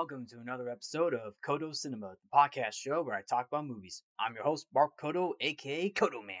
[0.00, 4.02] welcome to another episode of Codo Cinema, the podcast show where I talk about movies.
[4.18, 6.36] I'm your host, Mark Codo, aka Codoman.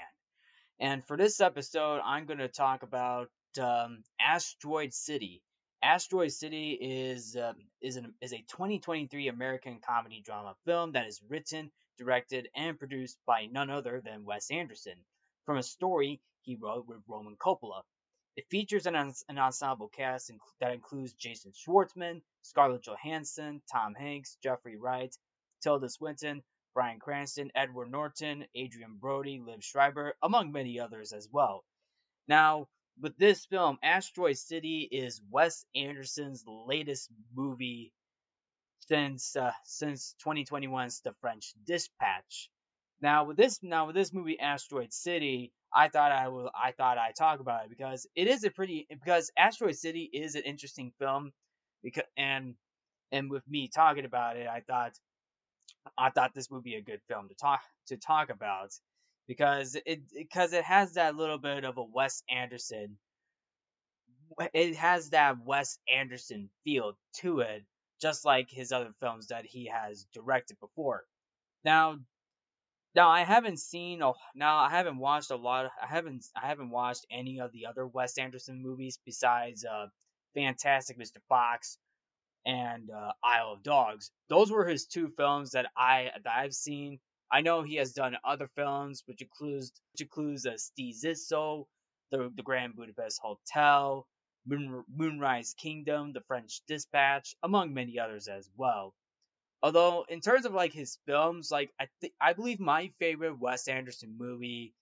[0.78, 3.28] And for this episode, I'm going to talk about
[3.60, 5.42] um, Asteroid City.
[5.82, 11.20] Asteroid City is um, is, an, is a 2023 American comedy drama film that is
[11.28, 14.96] written, directed, and produced by none other than Wes Anderson,
[15.44, 17.82] from a story he wrote with Roman Coppola.
[18.36, 24.76] It features an, an ensemble cast that includes Jason Schwartzman, Scarlett Johansson, Tom Hanks, Jeffrey
[24.76, 25.14] Wright,
[25.62, 31.64] Tilda Swinton, Bryan Cranston, Edward Norton, Adrien Brody, Liev Schreiber, among many others as well.
[32.28, 32.68] Now,
[33.00, 37.92] with this film, Asteroid City is Wes Anderson's latest movie
[38.80, 42.50] since uh, since 2021's The French Dispatch.
[43.02, 46.98] Now with this now with this movie Asteroid City, I thought I will I thought
[46.98, 50.92] I'd talk about it because it is a pretty because Asteroid City is an interesting
[50.98, 51.32] film
[51.82, 52.54] because and
[53.12, 54.92] and with me talking about it, I thought
[55.98, 58.70] I thought this would be a good film to talk to talk about
[59.28, 62.98] because it because it has that little bit of a Wes Anderson
[64.54, 67.64] it has that Wes Anderson feel to it
[68.00, 71.04] just like his other films that he has directed before.
[71.64, 71.98] Now
[72.94, 76.46] now I haven't seen oh now I haven't watched a lot of, I haven't I
[76.46, 79.86] haven't watched any of the other Wes Anderson movies besides uh
[80.34, 81.18] Fantastic Mr.
[81.28, 81.78] Fox
[82.46, 84.10] and uh, Isle of Dogs.
[84.28, 87.00] Those were his two films that I that I've seen.
[87.32, 91.66] I know he has done other films, which includes which includes uh, Zissou,
[92.10, 94.06] the the Grand Budapest Hotel,
[94.46, 98.94] Moon, Moonrise Kingdom, The French Dispatch, among many others as well.
[99.62, 103.68] Although in terms of like his films, like I think I believe my favorite Wes
[103.68, 104.74] Anderson movie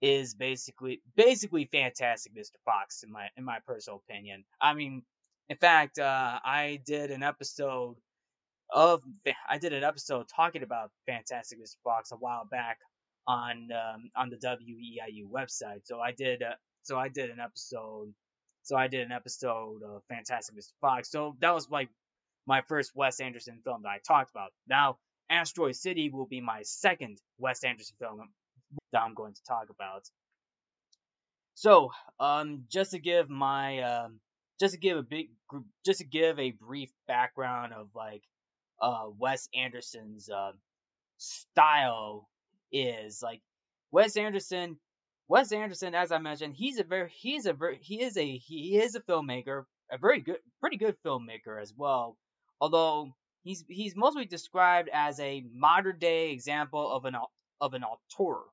[0.00, 2.56] is basically basically Fantastic Mr.
[2.64, 4.44] Fox in my in my personal opinion.
[4.60, 5.02] I mean,
[5.48, 7.96] in fact, uh, I did an episode
[8.70, 9.02] of
[9.48, 11.76] I did an episode talking about Fantastic Mr.
[11.84, 12.78] Fox a while back
[13.26, 15.84] on um, on the WEIU website.
[15.84, 18.12] So I did uh, so I did an episode
[18.62, 20.72] so I did an episode of Fantastic Mr.
[20.80, 21.10] Fox.
[21.10, 21.88] So that was like
[22.46, 24.50] my first Wes Anderson film that I talked about.
[24.68, 24.98] Now,
[25.30, 28.28] Asteroid City will be my second Wes Anderson film
[28.92, 30.02] that I'm going to talk about.
[31.54, 34.20] So, um, just to give my, um,
[34.60, 35.28] just to give a big,
[35.84, 38.22] just to give a brief background of like,
[38.80, 40.52] uh, Wes Anderson's, uh,
[41.18, 42.28] style
[42.72, 43.40] is like,
[43.90, 44.78] Wes Anderson,
[45.28, 48.78] Wes Anderson, as I mentioned, he's a very, he's a very, he is a, he
[48.78, 52.16] is a filmmaker, a very good, pretty good filmmaker as well
[52.62, 53.12] although
[53.42, 57.16] he's he's mostly described as a modern day example of an
[57.60, 58.44] of an auteur.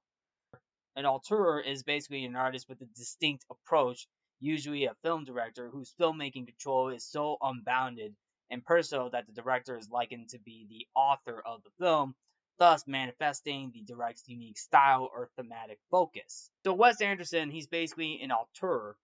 [0.95, 4.07] An auteur is basically an artist with a distinct approach,
[4.39, 8.15] usually a film director whose filmmaking control is so unbounded
[8.49, 12.15] and personal that the director is likened to be the author of the film,
[12.57, 16.49] thus manifesting the director's unique style or thematic focus.
[16.65, 18.97] So Wes Anderson, he's basically an auteur,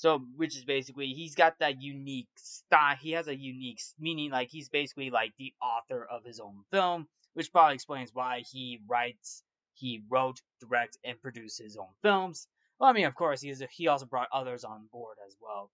[0.00, 2.96] so, which is basically he's got that unique style.
[2.98, 7.06] He has a unique meaning, like he's basically like the author of his own film,
[7.34, 9.42] which probably explains why he writes,
[9.74, 12.48] he wrote, direct, and produced his own films.
[12.78, 13.62] Well, I mean, of course, he is.
[13.72, 15.70] He also brought others on board as well,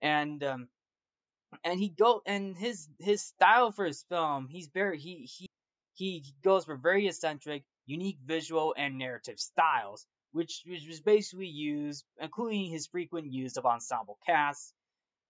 [0.00, 0.68] and um,
[1.64, 5.48] and he go and his his style for his film, he's very he he
[5.94, 12.04] he goes for very eccentric, unique visual and narrative styles which, which was basically used,
[12.20, 14.72] including his frequent use of ensemble casts.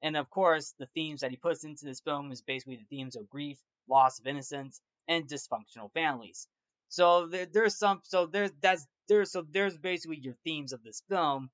[0.02, 3.16] And of course, the themes that he puts into this film is basically the themes
[3.16, 3.58] of grief,
[3.88, 6.49] loss of innocence, and dysfunctional families.
[6.88, 11.02] So there, there's some, so there's that's there's so there's basically your themes of this
[11.08, 11.50] film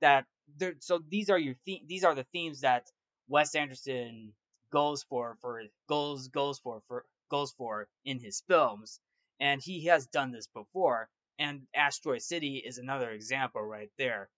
[0.00, 0.26] that
[0.58, 0.74] there.
[0.80, 2.84] So these are your the, these are the themes that
[3.28, 4.32] Wes Anderson
[4.70, 9.00] goes for for goes goes for for goes for in his films,
[9.40, 14.28] and he has done this before and Asteroid City is another example right there.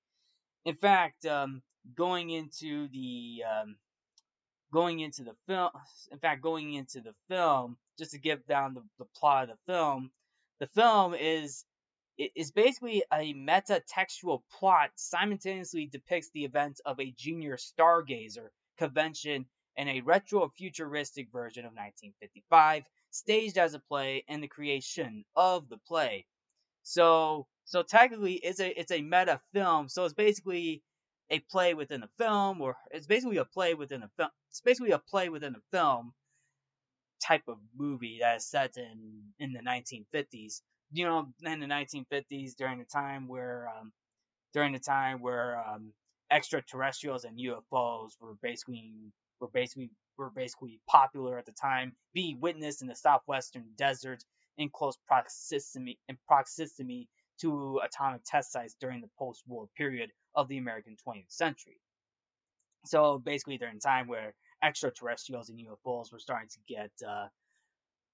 [0.65, 1.63] In fact, um,
[1.95, 3.77] going into the um,
[4.73, 5.71] going into the film,
[6.11, 9.73] in fact, going into the film, just to give down the, the plot of the
[9.73, 10.11] film,
[10.61, 11.65] the film is
[12.19, 19.47] is basically a meta-textual plot simultaneously depicts the events of a junior stargazer convention
[19.77, 25.79] and a retro-futuristic version of 1955, staged as a play and the creation of the
[25.87, 26.27] play.
[26.83, 29.89] So so technically it's a it's a meta film.
[29.89, 30.83] So it's basically
[31.31, 34.31] a play within a film, or it's basically a play within a film.
[34.51, 36.13] It's basically a play within a film
[37.23, 40.63] type of movie that is set in in the 1950s.
[40.93, 43.93] You know, in the 1950s, during the time where um,
[44.55, 45.93] during the time where um,
[46.31, 48.95] extraterrestrials and UFOs were basically
[49.41, 54.25] were basically were basically popular at the time, being witnessed in the southwestern desert
[54.59, 57.09] in close proximity, in proximity
[57.41, 61.81] to atomic test sites during the post-war period of the American 20th century.
[62.85, 67.29] So basically, during time where extraterrestrials and UFOs were starting to get uh,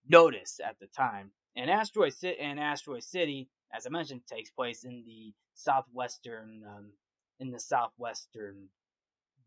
[0.08, 1.30] noticed at the time.
[1.56, 6.92] And Asteroid City, and Asteroid City, as I mentioned, takes place in the southwestern, um,
[7.40, 8.68] in the southwestern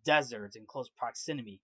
[0.06, 1.60] desert in close proximity.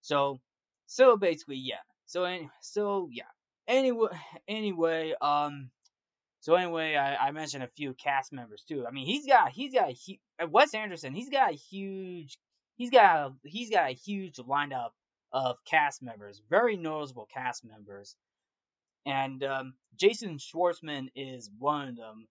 [0.00, 0.40] So,
[0.86, 1.82] so basically, yeah.
[2.06, 2.26] So,
[2.60, 3.24] so yeah.
[3.68, 4.08] Anyway,
[4.48, 5.70] anyway, um,
[6.40, 8.84] so anyway, I, I mentioned a few cast members too.
[8.86, 9.90] I mean, he's got he's got
[10.40, 11.14] a, Wes Anderson.
[11.14, 12.36] He's got a huge
[12.76, 14.90] he's got a, he's got a huge lineup
[15.32, 18.16] of cast members, very noticeable cast members,
[19.06, 22.26] and um, Jason Schwartzman is one of them,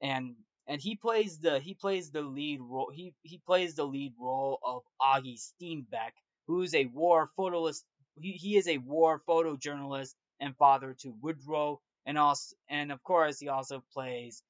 [0.00, 0.34] and
[0.66, 4.58] and he plays the he plays the lead role he he plays the lead role
[4.64, 6.12] of Augie Steenbeck,
[6.48, 7.84] who's a war photoist.
[8.20, 13.38] He, he is a war photojournalist and father to Woodrow, and also and of course
[13.40, 14.42] he also plays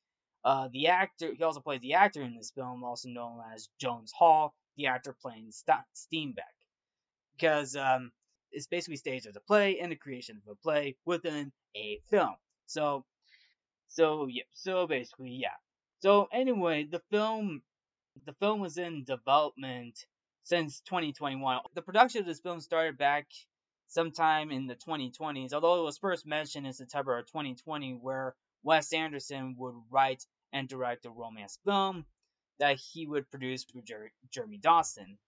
[0.44, 1.32] uh, the actor.
[1.36, 5.14] He also plays the actor in this film, also known as Jones Hall, the actor
[5.22, 6.44] playing St- Steenbeck
[7.36, 8.12] because um,
[8.52, 12.34] it's basically staged as a play and the creation of a play within a film.
[12.66, 13.04] So,
[13.88, 15.48] so yeah, so basically, yeah.
[16.00, 17.62] So anyway, the film,
[18.26, 19.98] the film was in development
[20.44, 21.60] since 2021.
[21.74, 23.26] The production of this film started back
[23.92, 28.92] sometime in the 2020s, although it was first mentioned in September of 2020, where Wes
[28.92, 32.06] Anderson would write and direct a romance film
[32.58, 35.18] that he would produce with Jer- Jeremy Dawson.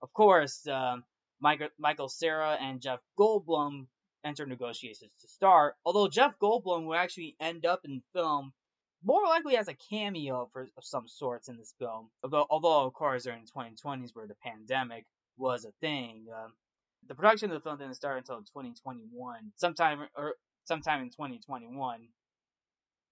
[0.00, 0.96] Of course, uh,
[1.40, 3.86] Michael, Michael Cera and Jeff Goldblum
[4.24, 8.52] enter negotiations to star, although Jeff Goldblum would actually end up in the film
[9.04, 12.08] more likely as a cameo for, of some sorts in this film.
[12.22, 15.04] Although, although of course, during the 2020s where the pandemic
[15.36, 16.52] was a thing, um,
[17.08, 20.34] the production of the film didn't start until 2021, sometime or
[20.64, 22.08] sometime in 2021.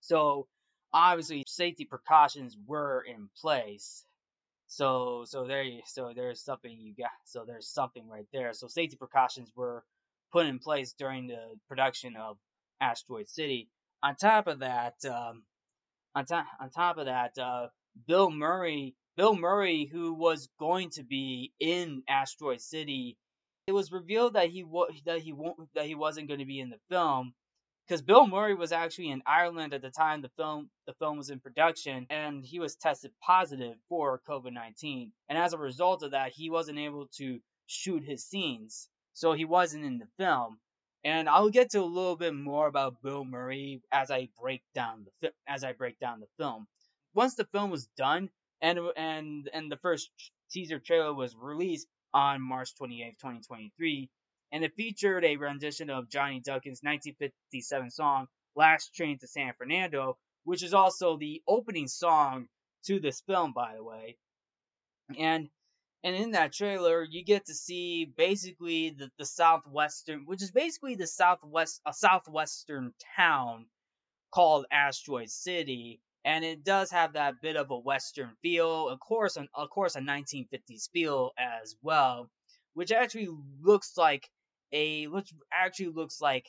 [0.01, 0.47] So
[0.93, 4.05] obviously, safety precautions were in place.
[4.69, 8.53] So so there you so there's something you got so there's something right there.
[8.53, 9.85] So safety precautions were
[10.33, 12.37] put in place during the production of
[12.81, 13.69] Asteroid City.
[14.03, 15.43] On top of that, um,
[16.15, 17.69] on top on top of that, uh,
[18.07, 23.19] Bill Murray Bill Murray, who was going to be in Asteroid City,
[23.71, 26.59] it was revealed that he wa- that he won't that he wasn't going to be
[26.59, 27.33] in the film
[27.87, 31.31] because Bill Murray was actually in Ireland at the time the film the film was
[31.31, 36.11] in production, and he was tested positive for COVID nineteen, and as a result of
[36.13, 37.39] that, he wasn't able to
[37.69, 40.59] shoot his scenes, so he wasn't in the film.
[41.05, 45.07] And I'll get to a little bit more about Bill Murray as I break down
[45.23, 46.67] the as I break down the film.
[47.15, 50.11] Once the film was done and and and the first
[50.51, 54.11] teaser trailer was released on March 28, 2023,
[54.53, 58.27] and it featured a rendition of Johnny Duncan's 1957 song
[58.57, 62.49] Last Train to San Fernando, which is also the opening song
[62.87, 64.17] to this film, by the way.
[65.19, 65.49] And
[66.03, 70.95] and in that trailer, you get to see basically the, the southwestern, which is basically
[70.95, 73.67] the southwest, a southwestern town
[74.33, 79.37] called Asteroid City, and it does have that bit of a western feel, of course,
[79.37, 82.31] an, of course, a 1950s feel as well,
[82.75, 83.29] which actually
[83.63, 84.29] looks like
[84.73, 86.47] a which actually looks like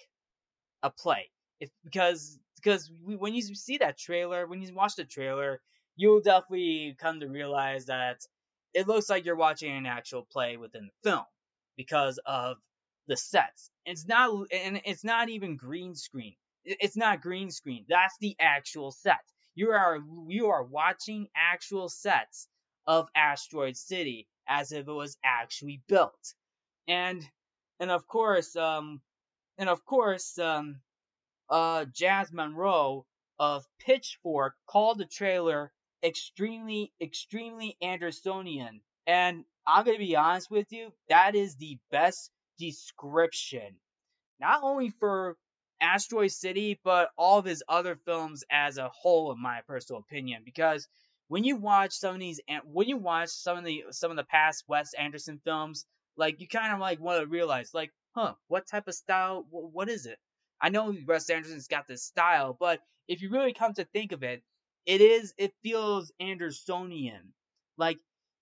[0.83, 1.29] a play.
[1.59, 5.61] If because because we, when you see that trailer, when you watch the trailer,
[5.95, 8.17] you'll definitely come to realize that
[8.73, 11.25] it looks like you're watching an actual play within the film
[11.77, 12.57] because of
[13.07, 13.71] the sets.
[13.85, 16.35] It's not and it's not even green screen.
[16.63, 17.85] It's not green screen.
[17.89, 19.19] That's the actual set.
[19.55, 22.47] You are you are watching actual sets
[22.87, 26.33] of Asteroid City as if it was actually built.
[26.87, 27.27] And
[27.79, 29.01] and of course, um,
[29.57, 30.81] and of course, um,
[31.49, 33.05] uh, Jazz Monroe
[33.39, 35.71] of Pitchfork called the trailer
[36.03, 38.81] extremely, extremely Andersonian.
[39.07, 43.75] And I'm gonna be honest with you, that is the best description,
[44.39, 45.37] not only for
[45.81, 50.43] Asteroid City, but all of his other films as a whole, in my personal opinion.
[50.45, 50.87] Because
[51.27, 54.23] when you watch some of these, when you watch some of the some of the
[54.23, 55.85] past Wes Anderson films,
[56.17, 59.45] like you kind of like want to realize, like, huh, what type of style?
[59.49, 60.19] what is it?
[60.61, 64.23] I know Wes Anderson's got this style, but if you really come to think of
[64.23, 64.43] it,
[64.85, 67.33] it is it feels Andersonian.
[67.77, 67.99] Like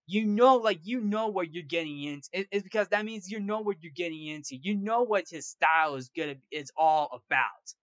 [0.09, 2.29] you know, like you know what you're getting into.
[2.33, 4.57] It, it's because that means you know what you're getting into.
[4.57, 7.75] You know what his style is gonna is all about.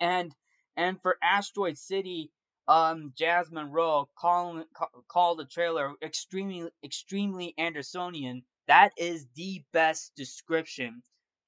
[0.00, 0.34] And
[0.76, 2.30] and for Asteroid City,
[2.68, 4.64] um, Jazz Monroe called
[5.08, 11.02] called the trailer extremely extremely Andersonian that is the best description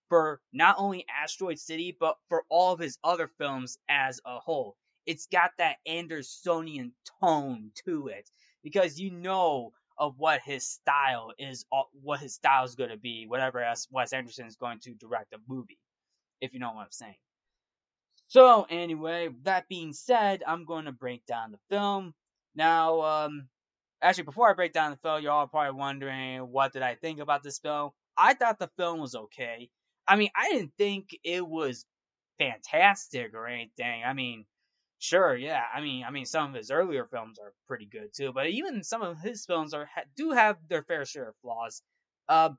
[0.09, 4.77] for not only Asteroid City, but for all of his other films as a whole.
[5.07, 8.31] It's got that Andersonian tone to it
[8.63, 12.97] because you know of what his style is, uh, what his style is going to
[12.97, 15.79] be, whatever Wes Anderson is going to direct a movie,
[16.41, 17.17] if you know what I'm saying.
[18.29, 22.15] So anyway, that being said, I'm going to break down the film.
[22.55, 23.49] Now, um,
[24.01, 27.21] actually, before I break down the film, you're all probably wondering what did I think
[27.21, 27.91] about this film.
[28.17, 29.69] I thought the film was okay.
[30.09, 31.85] I mean, I didn't think it was
[32.39, 34.03] fantastic or anything.
[34.05, 34.47] I mean,
[35.03, 35.63] sure, yeah.
[35.75, 38.85] I mean, I mean, some of his earlier films are pretty good too, but even
[38.85, 41.83] some of his films are do have their fair share of flaws.
[42.29, 42.51] Uh,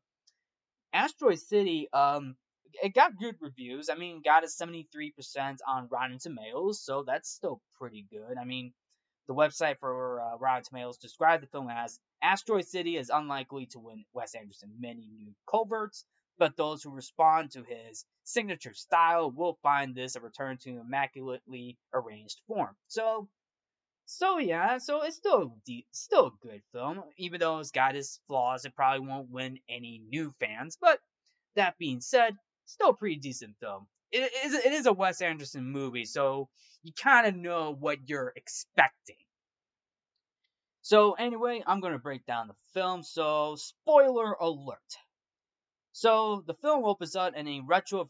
[0.93, 2.35] Asteroid City, um,
[2.83, 3.89] it got good reviews.
[3.89, 8.37] I mean, got a 73% on Rotten Tomatoes, so that's still pretty good.
[8.39, 8.73] I mean,
[9.27, 13.79] the website for uh, Rotten Tomatoes described the film as Asteroid City is unlikely to
[13.79, 16.05] win Wes Anderson many new coverts,
[16.37, 21.77] but those who respond to his signature style will find this a return to immaculately
[21.93, 22.75] arranged form.
[22.87, 23.27] So,
[24.05, 25.55] so yeah, so it's still
[25.91, 28.65] still a good film, even though it's got its flaws.
[28.65, 30.99] It probably won't win any new fans, but
[31.55, 32.35] that being said,
[32.65, 33.87] still a pretty decent film.
[34.11, 36.49] It is it is a Wes Anderson movie, so
[36.83, 39.15] you kind of know what you're expecting.
[40.81, 43.03] So anyway, I'm gonna break down the film.
[43.03, 44.79] So spoiler alert.
[45.95, 48.03] So the film opens up in a retro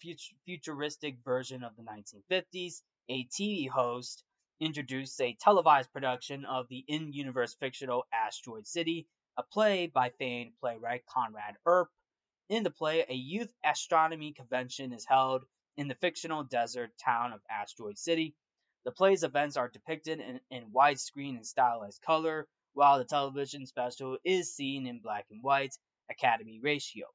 [0.45, 2.81] futuristic version of the 1950s.
[3.09, 4.23] A TV host
[4.61, 11.05] introduced a televised production of the in-universe fictional Asteroid City, a play by famed playwright
[11.07, 11.89] Conrad Earp.
[12.47, 17.41] In the play, a youth astronomy convention is held in the fictional desert town of
[17.49, 18.33] Asteroid City.
[18.85, 24.19] The play's events are depicted in, in widescreen and stylized color, while the television special
[24.23, 25.77] is seen in black and white
[26.09, 27.07] Academy ratio.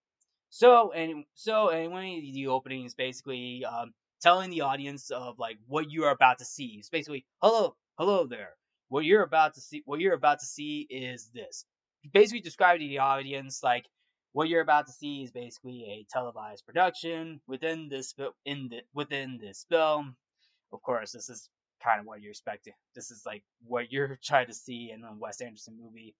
[0.50, 5.90] So and so anyway, the opening is basically um, telling the audience of like what
[5.90, 6.76] you are about to see.
[6.78, 8.55] It's basically hello, hello there.
[8.88, 11.64] What you're about to see, what you're about to see is this.
[12.12, 13.85] Basically, describe to the audience like
[14.33, 18.14] what you're about to see is basically a televised production within this
[18.45, 20.17] in the within this film.
[20.73, 21.49] Of course, this is
[21.83, 22.75] kind of what you're expecting.
[22.95, 26.14] This is like what you're trying to see in a Wes Anderson movie.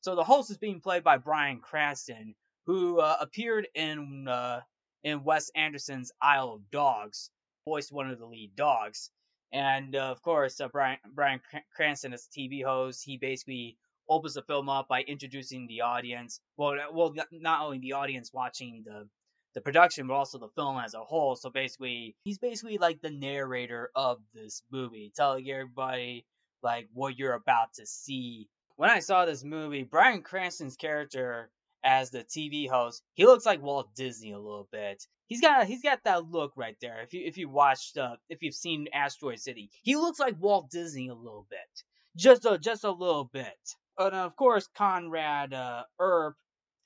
[0.00, 2.34] So the host is being played by Bryan Cranston,
[2.66, 4.60] who uh, appeared in uh,
[5.02, 7.30] in Wes Anderson's Isle of Dogs,
[7.66, 9.10] voiced one of the lead dogs.
[9.52, 11.40] And uh, of course, uh, Bryan Bryan
[11.74, 13.76] Cranston as a TV host, he basically
[14.08, 16.40] opens the film up by introducing the audience.
[16.56, 19.08] Well, well, not only the audience watching the
[19.54, 21.36] the production, but also the film as a whole.
[21.36, 26.26] So basically, he's basically like the narrator of this movie, telling everybody
[26.62, 28.48] like what you're about to see.
[28.76, 31.50] When I saw this movie, Bryan Cranston's character
[31.84, 35.04] as the TV host, he looks like Walt Disney a little bit.
[35.26, 37.02] He's got he's got that look right there.
[37.02, 40.70] If you if you watched uh, if you've seen Asteroid City, he looks like Walt
[40.70, 41.82] Disney a little bit,
[42.16, 43.58] just a just a little bit.
[43.98, 46.36] And of course, Conrad uh, Earp,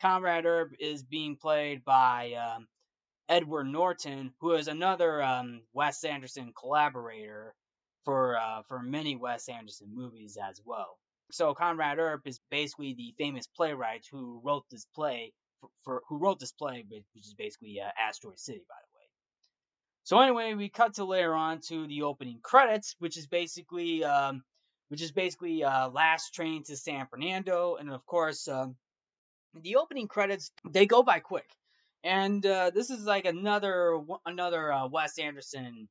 [0.02, 2.68] Conrad Earp is being played by um,
[3.28, 7.54] Edward Norton, who is another um, Wes Anderson collaborator
[8.04, 10.98] for uh, for many Wes Anderson movies as well.
[11.30, 16.18] So Conrad Earp is basically the famous playwright who wrote this play for, for who
[16.18, 19.04] wrote this play, which is basically uh, Asteroid City, by the way.
[20.04, 24.42] So anyway, we cut to later on to the opening credits, which is basically um,
[24.88, 28.76] which is basically uh, last train to San Fernando, and of course, um,
[29.54, 31.50] the opening credits they go by quick,
[32.04, 35.88] and uh, this is like another another uh, Wes Anderson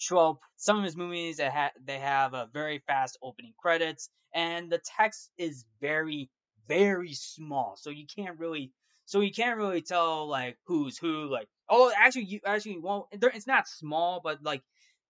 [0.00, 0.40] trope.
[0.56, 5.30] Some of his movies ha- they have a very fast opening credits, and the text
[5.38, 6.30] is very
[6.68, 8.72] very small, so you can't really
[9.06, 11.26] so you can't really tell like who's who.
[11.30, 13.06] Like oh, actually you actually won't.
[13.12, 14.62] It's not small, but like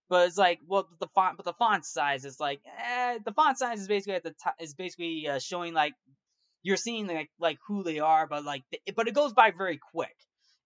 [0.08, 3.58] but it's like well the font but the font size is like eh, the font
[3.58, 5.94] size is basically at the top is basically uh, showing like
[6.62, 8.62] you're seeing like like who they are but like
[8.96, 10.16] but it goes by very quick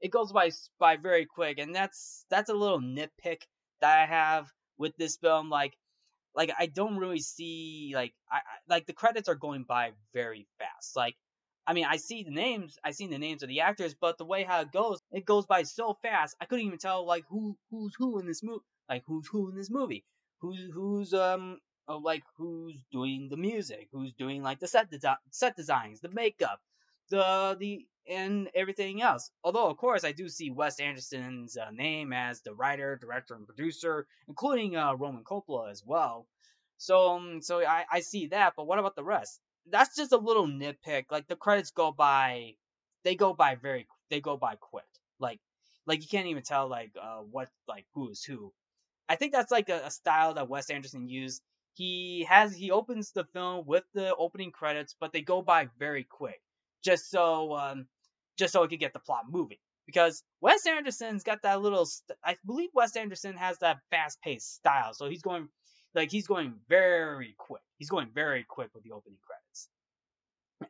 [0.01, 3.43] it goes by by very quick and that's that's a little nitpick
[3.83, 4.49] that I have
[4.79, 5.77] with this film like
[6.35, 10.97] like I don't really see like I, like the credits are going by very fast
[10.97, 11.17] like
[11.67, 14.25] I mean, I see the names, I see the names of the actors, but the
[14.25, 16.37] way how it goes, it goes by so fast.
[16.41, 18.65] I couldn't even tell like who who's who in this movie.
[18.89, 20.05] Like who's who in this movie?
[20.41, 21.59] Who's who's um
[21.89, 23.89] uh, like who's doing the music?
[23.93, 26.61] Who's doing like the set de- set designs, the makeup,
[27.11, 29.31] the the and everything else.
[29.45, 33.47] Although of course I do see Wes Anderson's uh, name as the writer, director, and
[33.47, 36.27] producer, including uh, Roman Coppola as well.
[36.79, 39.41] So um, so I I see that, but what about the rest?
[39.71, 41.07] That's just a little nitpick.
[41.11, 42.55] Like the credits go by
[43.05, 44.87] they go by very they go by quick.
[45.19, 45.41] Like
[45.87, 48.53] like you can't even tell like uh what like who is who.
[49.09, 51.43] I think that's like a, a style that Wes Anderson used.
[51.75, 56.05] He has he opens the film with the opening credits, but they go by very
[56.05, 56.41] quick,
[56.83, 57.87] just so um
[58.39, 59.59] just so it could get the plot moving.
[59.87, 64.95] Because Wes Anderson's got that little, st- I believe Wes Anderson has that fast-paced style,
[64.95, 65.49] so he's going
[65.95, 67.63] like he's going very quick.
[67.79, 69.69] He's going very quick with the opening credits,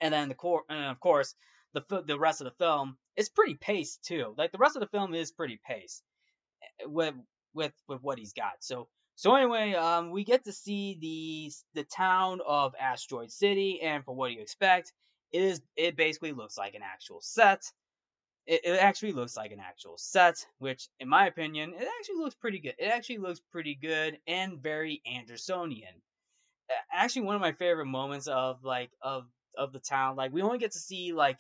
[0.01, 1.35] and then the core, and of course
[1.75, 4.35] the the rest of the film is pretty paced too.
[4.37, 6.03] Like the rest of the film is pretty paced
[6.81, 7.15] eh, with
[7.55, 8.55] with with what he's got.
[8.61, 14.05] So so anyway, um, we get to see the the town of Asteroid City, and
[14.05, 14.93] for what do you expect?
[15.33, 17.63] It is it basically looks like an actual set.
[18.47, 22.35] It, it actually looks like an actual set, which, in my opinion, it actually looks
[22.35, 22.75] pretty good.
[22.79, 26.03] It actually looks pretty good and very Andersonian.
[26.93, 30.59] Actually, one of my favorite moments of like of of the town, like we only
[30.59, 31.39] get to see like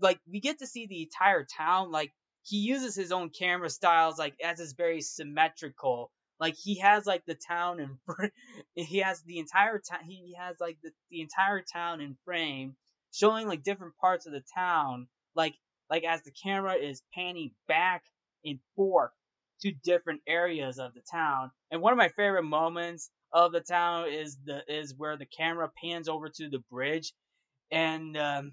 [0.00, 1.90] like we get to see the entire town.
[1.90, 2.12] Like
[2.42, 6.10] he uses his own camera styles, like as is very symmetrical.
[6.40, 7.98] Like he has like the town in.
[8.74, 10.00] He has the entire town.
[10.04, 12.76] He has like the the entire town in frame,
[13.12, 15.08] showing like different parts of the town.
[15.34, 15.54] Like
[15.90, 18.02] like as the camera is panning back
[18.44, 19.12] and forth
[19.62, 21.50] to different areas of the town.
[21.70, 25.70] And one of my favorite moments of the town is the is where the camera
[25.82, 27.12] pans over to the bridge,
[27.70, 28.52] and um,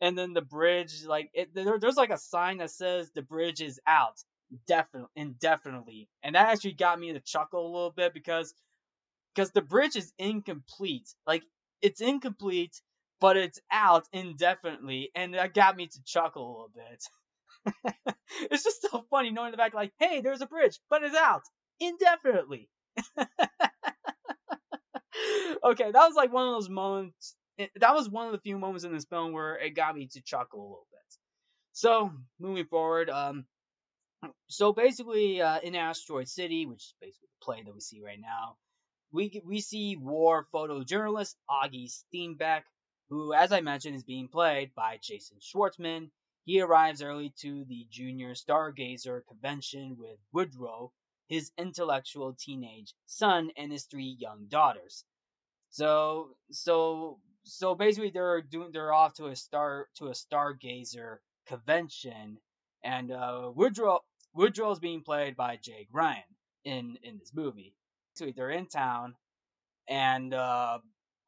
[0.00, 3.60] and then the bridge like it, there, there's like a sign that says the bridge
[3.60, 4.16] is out
[4.66, 8.54] definitely indefinitely and that actually got me to chuckle a little bit because
[9.34, 11.42] because the bridge is incomplete like
[11.80, 12.80] it's incomplete
[13.22, 17.94] but it's out indefinitely, and that got me to chuckle a little bit.
[18.50, 21.42] it's just so funny knowing the fact, like, hey, there's a bridge, but it's out
[21.78, 22.68] indefinitely.
[25.64, 27.36] okay, that was like one of those moments.
[27.76, 30.20] That was one of the few moments in this film where it got me to
[30.20, 30.98] chuckle a little bit.
[31.74, 33.44] So moving forward, um,
[34.48, 38.20] so basically, uh, in Asteroid City, which is basically the play that we see right
[38.20, 38.56] now,
[39.12, 42.62] we we see war photojournalist Augie Steenbeck
[43.08, 46.10] who, as I mentioned, is being played by Jason Schwartzman.
[46.44, 50.92] He arrives early to the Junior Stargazer convention with Woodrow,
[51.28, 55.04] his intellectual teenage son, and his three young daughters.
[55.70, 62.38] So, so, so basically, they're doing, they're off to a star to a Stargazer convention,
[62.84, 64.00] and uh, Woodrow
[64.72, 66.22] is being played by Jake Ryan
[66.64, 67.74] in in this movie.
[68.14, 69.14] So they're in town,
[69.88, 70.78] and uh,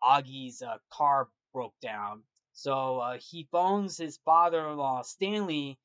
[0.02, 2.22] Augie's uh, car broke down.
[2.52, 5.78] So uh, he phones his father-in-law Stanley,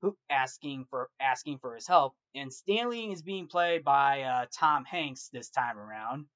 [0.00, 2.14] who asking for asking for his help.
[2.34, 6.26] And Stanley is being played by uh, Tom Hanks this time around.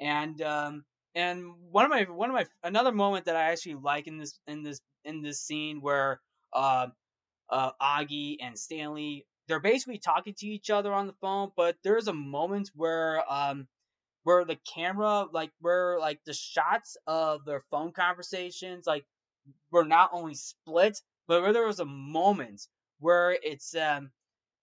[0.00, 0.84] And um,
[1.14, 4.38] and one of my one of my another moment that I actually like in this
[4.46, 6.20] in this in this scene where
[6.52, 6.88] uh,
[7.50, 12.06] uh, Augie and Stanley they're basically talking to each other on the phone, but there's
[12.06, 13.66] a moment where um,
[14.28, 19.06] where the camera like where like the shots of their phone conversations like
[19.70, 22.60] were not only split but where there was a moment
[23.00, 24.10] where it's um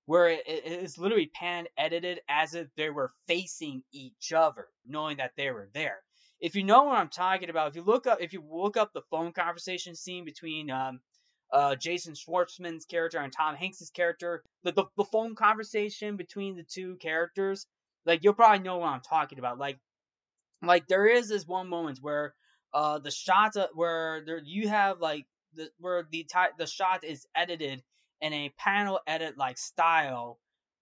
[0.06, 5.32] where it, it's literally pan edited as if they were facing each other knowing that
[5.36, 5.98] they were there.
[6.40, 8.92] If you know what i'm talking about if you look up if you look up
[8.94, 11.00] the phone conversation scene between um
[11.54, 16.64] uh, Jason Schwartzman's character and Tom Hanks's character, the, the, the phone conversation between the
[16.64, 17.68] two characters,
[18.06, 19.60] like you'll probably know what I'm talking about.
[19.60, 19.80] Like,
[20.62, 22.34] like there is this one moment where
[22.74, 26.26] uh the shots where there you have like the where the
[26.58, 27.84] the shot is edited
[28.22, 30.40] in a panel edit like style.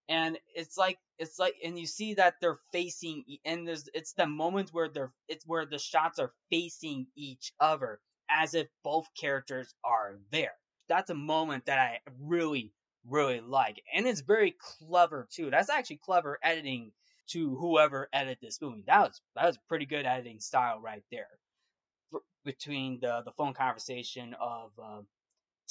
[0.08, 4.26] And it's like it's like and you see that they're facing and there's it's the
[4.26, 9.74] moment where they're it's where the shots are facing each other as if both characters
[9.84, 10.52] are there.
[10.88, 12.72] That's a moment that i really
[13.06, 13.82] really like.
[13.94, 15.50] And it's very clever too.
[15.50, 16.92] That's actually clever editing
[17.28, 18.84] to whoever edited this movie.
[18.86, 21.28] That was that was pretty good editing style right there.
[22.44, 25.00] Between the the phone conversation of uh,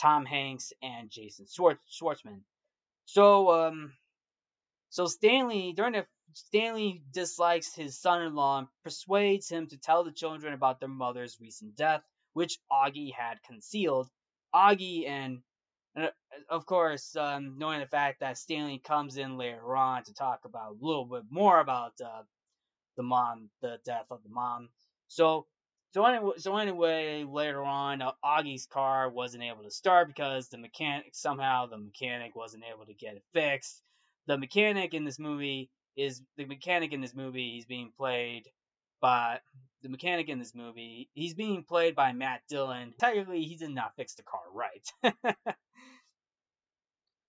[0.02, 2.42] Tom Hanks and Jason Schwartz, Schwartzman.
[3.06, 3.94] So um,
[4.90, 10.54] so Stanley during the Stanley dislikes his son-in-law and persuades him to tell the children
[10.54, 12.02] about their mother's recent death,
[12.34, 14.10] which Augie had concealed.
[14.54, 15.42] Augie and
[15.96, 16.10] and uh,
[16.50, 20.72] of course, um, knowing the fact that Stanley comes in later on to talk about
[20.72, 22.24] a little bit more about uh,
[22.98, 24.70] the mom, the death of the mom.
[25.08, 25.46] So,
[25.94, 30.58] so anyway, so anyway, later on, uh, Augie's car wasn't able to start because the
[30.58, 33.82] mechanic somehow the mechanic wasn't able to get it fixed.
[34.28, 37.52] The mechanic in this movie is the mechanic in this movie.
[37.52, 38.48] He's being played
[39.04, 39.42] but
[39.82, 42.94] the mechanic in this movie, he's being played by Matt Dillon.
[42.98, 45.16] Technically, he did not fix the car right.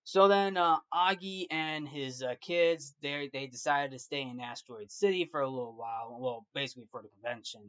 [0.05, 4.91] so then, uh, Augie and his uh, kids, they they decided to stay in Asteroid
[4.91, 6.15] City for a little while.
[6.19, 7.61] Well, basically for the convention,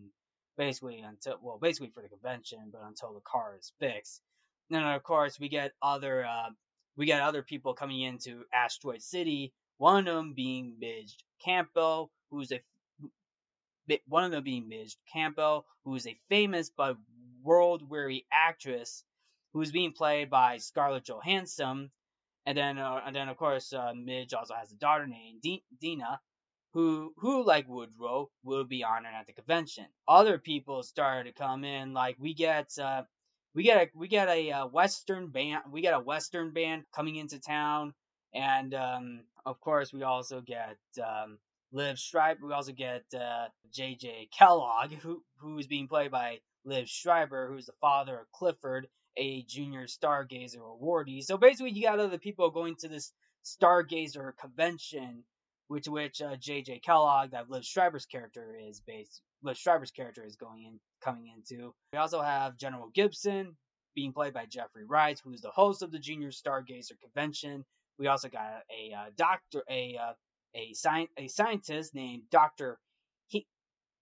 [0.58, 4.20] basically until well, basically for the convention, but until the car is fixed.
[4.68, 6.50] And then of course we get other uh,
[6.96, 9.54] we get other people coming into Asteroid City.
[9.78, 12.60] One of them being Midge Campbell, who's a
[14.08, 16.98] one of them being Midge Campbell, who is a famous but
[17.42, 19.04] world-weary actress
[19.52, 21.90] who is being played by Scarlett Johansson.
[22.46, 25.42] And then, uh, and then of course, uh, Midge also has a daughter named
[25.80, 26.20] Dina,
[26.72, 29.86] who, who like Woodrow, will be honored at the convention.
[30.06, 33.02] Other people started to come in, like we get, uh,
[33.54, 37.16] we get a, we get a, uh, western band, we get a western band coming
[37.16, 37.94] into town,
[38.34, 41.38] and um, of course, we also get um,
[41.72, 42.46] Liev Schreiber.
[42.46, 44.28] We also get uh, J.J.
[44.36, 49.42] Kellogg, who who is being played by Liev Schreiber, who's the father of Clifford, a
[49.42, 51.22] junior Stargazer awardee.
[51.22, 53.12] So basically, you got other people going to this
[53.44, 55.24] Stargazer convention,
[55.68, 56.80] which which uh, J.J.
[56.80, 59.22] Kellogg, that Liev Schreiber's character is based.
[59.44, 61.74] Liev Schreiber's character is going in, coming into.
[61.92, 63.56] We also have General Gibson
[63.94, 67.64] being played by Jeffrey Wright, who's the host of the Junior Stargazer convention.
[67.98, 70.12] We also got a uh, doctor, a uh,
[70.54, 72.78] a, sci- a scientist named Dr.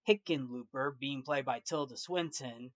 [0.09, 2.71] Hickenlooper, being played by Tilda Swinton.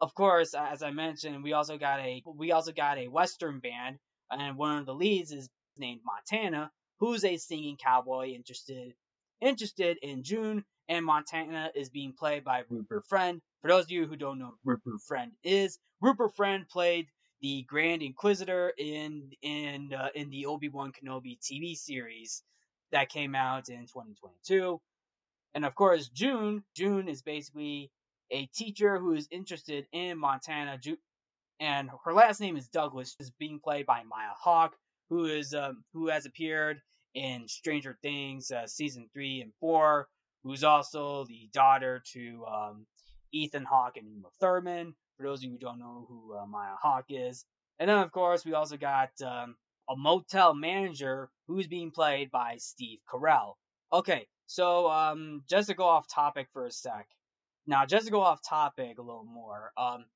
[0.00, 3.98] Of course, as I mentioned, we also got a we also got a western band,
[4.30, 8.94] and one of the leads is named Montana, who's a singing cowboy interested
[9.40, 13.40] interested in June, and Montana is being played by Rupert Friend.
[13.62, 17.08] For those of you who don't know Rupert Friend is, Rupert Friend played
[17.40, 22.42] the Grand Inquisitor in in uh, in the Obi Wan Kenobi TV series
[22.92, 24.80] that came out in 2022.
[25.54, 27.90] And of course, June, June is basically
[28.30, 30.78] a teacher who is interested in Montana,
[31.60, 34.76] and her last name is Douglas, is being played by Maya Hawke,
[35.10, 36.80] who is um, who has appeared
[37.14, 40.08] in Stranger Things uh, season three and four,
[40.44, 42.86] who's also the daughter to um,
[43.32, 44.94] Ethan Hawke and Uma Thurman.
[45.16, 47.44] For those of you who don't know who uh, Maya Hawke is,
[47.78, 49.56] and then of course we also got um,
[49.88, 53.54] a motel manager who's being played by Steve Carell.
[53.92, 57.08] Okay, so um, just to go off topic for a sec.
[57.68, 60.06] Now, just to go off topic a little more, um,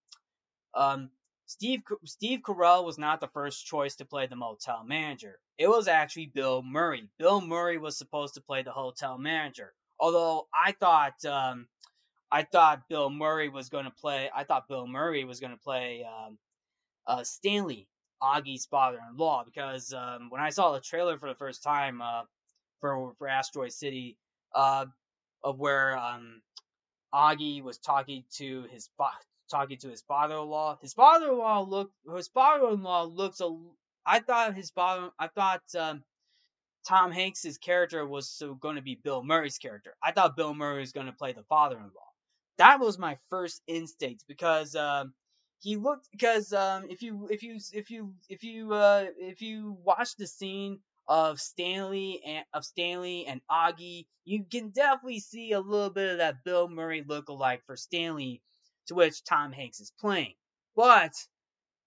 [0.74, 1.10] um,
[1.44, 5.38] Steve Steve Carell was not the first choice to play the motel manager.
[5.58, 7.10] It was actually Bill Murray.
[7.18, 9.74] Bill Murray was supposed to play the hotel manager.
[10.00, 11.68] Although I thought um,
[12.30, 14.30] I thought Bill Murray was going to play.
[14.34, 16.38] I thought Bill Murray was going to play um,
[17.06, 17.86] uh, Stanley
[18.22, 22.22] Augie's father-in-law because um, when I saw the trailer for the first time uh,
[22.80, 24.16] for for Asteroid City,
[24.54, 24.86] uh,
[25.44, 26.40] of where um,
[27.14, 28.88] Augie was talking to his
[29.50, 33.56] talking to his father-in-law, his father-in-law looked his father-in-law looks a.
[34.04, 35.10] I thought his father.
[35.18, 36.02] I thought um,
[36.86, 39.94] Tom Hanks's character was so going to be Bill Murray's character.
[40.02, 42.10] I thought Bill Murray was going to play the father-in-law.
[42.58, 45.14] That was my first instinct because um,
[45.60, 49.76] he looked because um, if you if you if you if you uh, if you
[49.84, 55.60] watch the scene of Stanley and of Stanley and Augie, you can definitely see a
[55.60, 58.40] little bit of that Bill Murray look-alike for Stanley,
[58.86, 60.34] to which Tom Hanks is playing.
[60.76, 61.12] But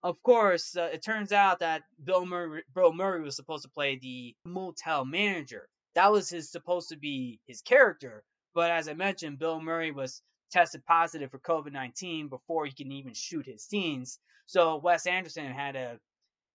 [0.03, 3.97] of course, uh, it turns out that Bill Murray, Bill Murray was supposed to play
[3.97, 5.67] the motel manager.
[5.95, 8.23] That was his supposed to be his character.
[8.53, 12.91] But as I mentioned, Bill Murray was tested positive for COVID 19 before he can
[12.91, 14.19] even shoot his scenes.
[14.45, 15.99] So Wes Anderson had to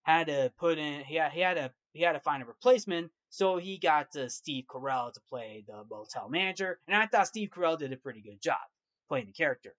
[0.03, 3.11] had to put in he had, he had to he had to find a replacement.
[3.29, 7.49] So he got uh, Steve Carell to play the motel manager, and I thought Steve
[7.49, 8.59] Carell did a pretty good job
[9.07, 9.73] playing the character.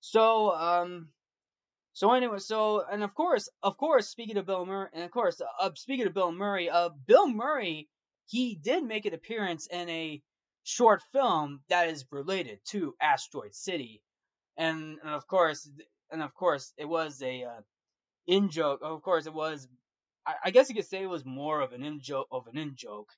[0.00, 1.08] So um,
[1.94, 5.40] so anyway, so and of course, of course, speaking of Bill Murray, and of course,
[5.60, 7.88] uh, speaking of Bill Murray, uh, Bill Murray,
[8.26, 10.20] he did make an appearance in a
[10.64, 14.02] short film that is related to Asteroid City,
[14.56, 15.70] and, and of course,
[16.10, 17.60] and of course, it was a uh,
[18.26, 18.80] in joke.
[18.82, 19.68] Of course, it was.
[20.26, 22.56] I, I, guess you could say it was more of an in joke of an
[22.56, 23.10] in joke,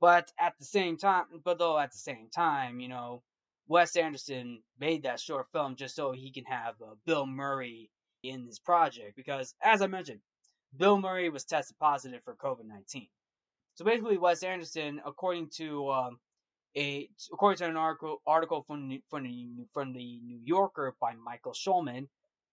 [0.00, 3.22] but at the same time, but though at the same time, you know,
[3.66, 7.90] Wes Anderson made that short film just so he can have uh, Bill Murray
[8.22, 10.20] in this project because, as I mentioned,
[10.76, 13.08] Bill Murray was tested positive for COVID 19.
[13.76, 16.18] So basically, Wes Anderson, according to um,
[16.76, 21.52] a according to an article article from from the, from the New Yorker by Michael
[21.52, 22.08] Schulman.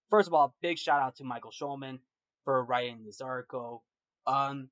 [0.10, 2.00] First of all, big shout out to Michael Schulman
[2.44, 3.84] for writing this article.
[4.28, 4.70] Um,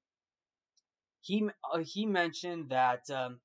[1.22, 3.40] he uh, he mentioned that um,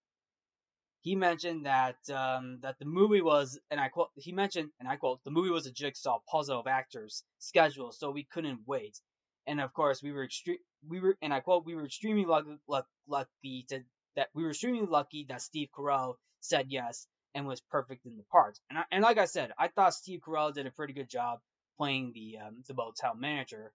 [1.02, 4.96] he mentioned that um, that the movie was, and I quote, he mentioned, and I
[4.96, 8.98] quote, the movie was a jigsaw puzzle of actors schedule, so we couldn't wait.
[9.46, 10.56] And of course, we were extreme,
[10.88, 12.58] we were, and I quote, we were extremely lucky,
[13.06, 13.80] lucky to
[14.16, 18.22] that we were extremely lucky that Steve Carell said yes and was perfect in the
[18.32, 18.58] part.
[18.70, 21.40] And I, and like I said, I thought Steve Carell did a pretty good job
[21.76, 23.72] playing the um, the motel manager.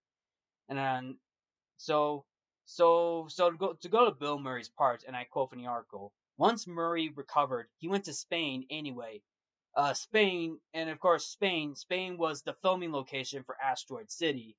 [0.68, 1.18] And then
[1.80, 2.26] so
[2.66, 5.68] so so to go to go to Bill Murray's part, and I quote from the
[5.68, 6.14] article.
[6.38, 9.22] Once Murray recovered, he went to Spain anyway.
[9.76, 11.76] Uh, Spain, and of course Spain.
[11.76, 14.56] Spain was the filming location for Asteroid City.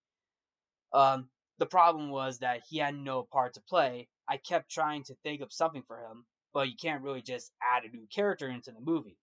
[0.93, 1.29] Um,
[1.59, 4.09] the problem was that he had no part to play.
[4.29, 7.85] I kept trying to think of something for him, but you can't really just add
[7.85, 9.17] a new character into the movie.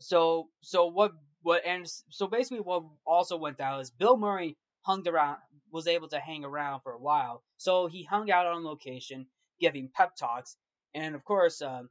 [0.00, 1.12] So, so what,
[1.42, 4.56] what, and so basically what also went down is Bill Murray
[4.88, 5.38] hung around,
[5.70, 7.44] was able to hang around for a while.
[7.58, 9.28] So he hung out on location,
[9.60, 10.56] giving pep talks
[10.94, 11.82] and of course, uh,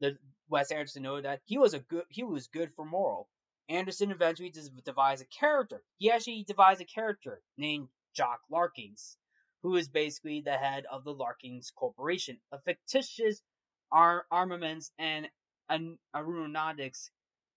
[0.00, 0.18] the
[0.48, 3.28] Wes Anderson noted that he was a good he was good for moral.
[3.68, 4.52] Anderson eventually
[4.84, 5.82] devised a character.
[5.98, 9.18] He actually devised a character named Jock Larkins,
[9.62, 13.42] who is basically the head of the Larkins Corporation, a fictitious
[13.90, 15.28] ar- armaments and
[15.68, 17.10] an aeronautics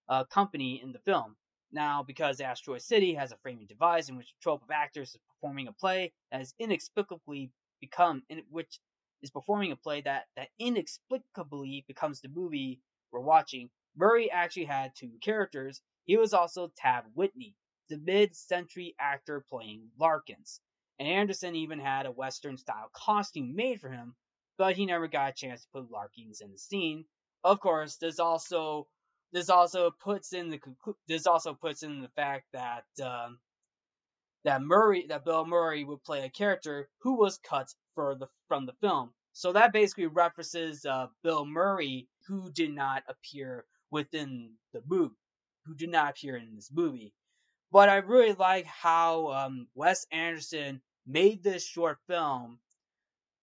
[0.10, 1.36] uh, company in the film.
[1.72, 5.22] Now, because Asteroid City has a framing device in which a trope of actors is
[5.36, 8.80] performing a play that has inexplicably become, in which
[9.22, 14.96] is performing a play that, that inexplicably becomes the movie we're watching, Murray actually had
[14.96, 15.82] two characters.
[16.06, 17.56] He was also Tab Whitney,
[17.90, 20.62] the mid century actor playing Larkins.
[21.00, 24.16] And Anderson even had a Western style costume made for him,
[24.58, 27.06] but he never got a chance to put Larkins in the scene.
[27.44, 28.88] Of course, this also
[29.32, 30.60] this also puts in the
[31.08, 33.40] this also puts in the fact that um,
[34.44, 38.66] that Murray that Bill Murray would play a character who was cut for the from
[38.66, 39.12] the film.
[39.34, 45.16] So that basically references uh, Bill Murray who did not appear within the movie,
[45.66, 47.14] who did not appear in this movie.
[47.72, 52.60] But I really like how um, Wes Anderson made this short film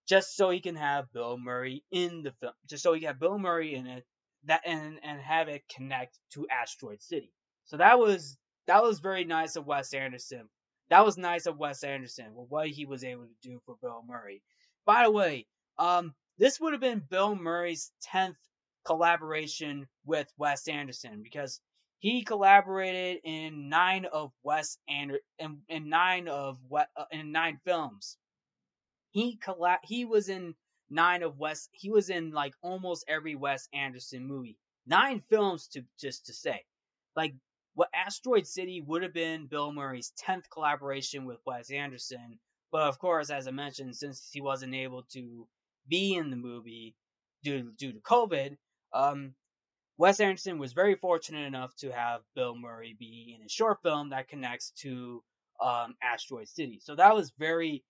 [0.08, 3.20] just so he can have Bill Murray in the film, just so he can have
[3.20, 4.04] Bill Murray in it,
[4.46, 7.32] that and and have it connect to Asteroid City.
[7.66, 10.48] So that was that was very nice of Wes Anderson
[10.88, 14.04] that was nice of Wes Anderson with what he was able to do for Bill
[14.06, 14.42] Murray.
[14.84, 15.46] By the way,
[15.78, 18.36] um, this would have been Bill Murray's tenth
[18.84, 21.60] collaboration with Wes Anderson because
[21.98, 27.58] he collaborated in nine of Wes Ander in, in nine of what uh, in nine
[27.64, 28.16] films.
[29.10, 30.54] He colla- he was in
[30.90, 34.56] nine of Wes he was in like almost every Wes Anderson movie.
[34.86, 36.64] Nine films to just to say.
[37.14, 37.34] Like
[37.74, 42.38] what Asteroid City would have been Bill Murray's 10th collaboration with Wes Anderson,
[42.72, 45.46] but of course, as I mentioned, since he wasn't able to
[45.88, 46.94] be in the movie
[47.42, 48.56] due, due to COVID,
[48.92, 49.34] um,
[49.98, 54.10] Wes Anderson was very fortunate enough to have Bill Murray be in a short film
[54.10, 55.22] that connects to
[55.60, 56.80] um, Asteroid City.
[56.82, 57.84] So that was very,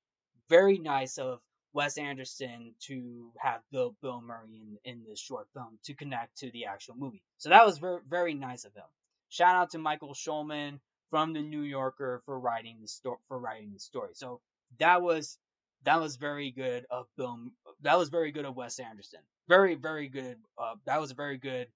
[0.49, 1.41] very nice of
[1.77, 6.51] Wes Anderson to have Bill Bill Murray in in this short film to connect to
[6.51, 7.23] the actual movie.
[7.37, 8.89] So that was very very nice of him.
[9.29, 13.75] Shout out to Michael Schulman from the New Yorker for writing the story for writing
[13.75, 14.12] the story.
[14.15, 14.41] So
[14.79, 15.37] that was
[15.85, 17.39] that was very good of Bill.
[17.83, 19.21] That was very good of Wes Anderson.
[19.47, 20.39] Very very good.
[20.57, 21.69] Uh, that was a very good,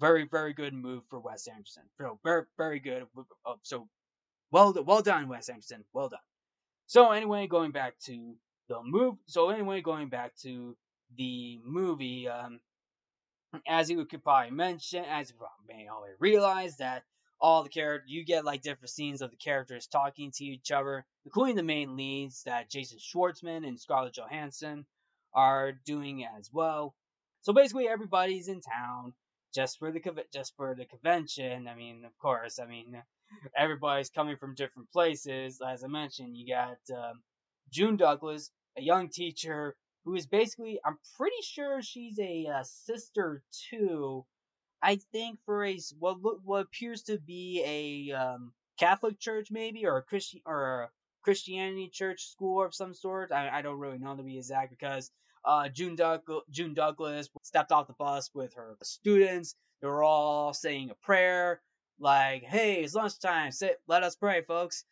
[0.00, 1.84] very very good move for Wes Anderson.
[2.00, 3.06] So very very good.
[3.46, 3.86] Uh, so
[4.50, 5.84] well well done Wes Anderson.
[5.92, 6.26] Well done.
[6.88, 8.34] So anyway, going back to
[8.68, 9.16] the move.
[9.26, 10.76] So anyway, going back to
[11.16, 12.28] the movie.
[12.28, 12.60] Um,
[13.66, 15.36] as you could probably mention, as you
[15.68, 17.04] may already realize, that
[17.40, 21.04] all the characters you get like different scenes of the characters talking to each other,
[21.24, 24.86] including the main leads that Jason Schwartzman and Scarlett Johansson
[25.34, 26.94] are doing as well.
[27.42, 29.12] So basically, everybody's in town
[29.54, 30.00] just for the
[30.32, 31.68] just for the convention.
[31.68, 33.00] I mean, of course, I mean
[33.56, 35.60] everybody's coming from different places.
[35.66, 37.22] As I mentioned, you got um,
[37.70, 43.42] June Douglas, a young teacher who is basically, I'm pretty sure she's a uh, sister
[43.70, 44.24] too.
[44.82, 49.96] I think for a what what appears to be a um, Catholic church maybe or
[49.96, 50.90] a Christian or a
[51.22, 53.32] Christianity church school of some sort.
[53.32, 55.10] I, I don't really know to be exact because
[55.44, 59.54] uh, June, Doug- June Douglas stepped off the bus with her students.
[59.80, 61.60] They were all saying a prayer
[61.98, 63.50] like, "Hey, it's lunchtime.
[63.52, 64.84] Sit, let us pray, folks."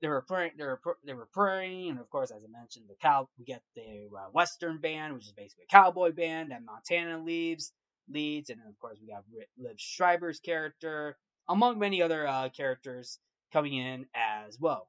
[0.00, 2.94] They were praying, they were, they were praying, and of course, as I mentioned, the
[3.00, 7.22] cow, we get the uh, Western band, which is basically a cowboy band, and Montana
[7.24, 7.72] leaves
[8.08, 9.24] leads, and then of course we got
[9.58, 11.16] Liev Schreiber's character,
[11.48, 13.18] among many other uh, characters
[13.52, 14.88] coming in as well.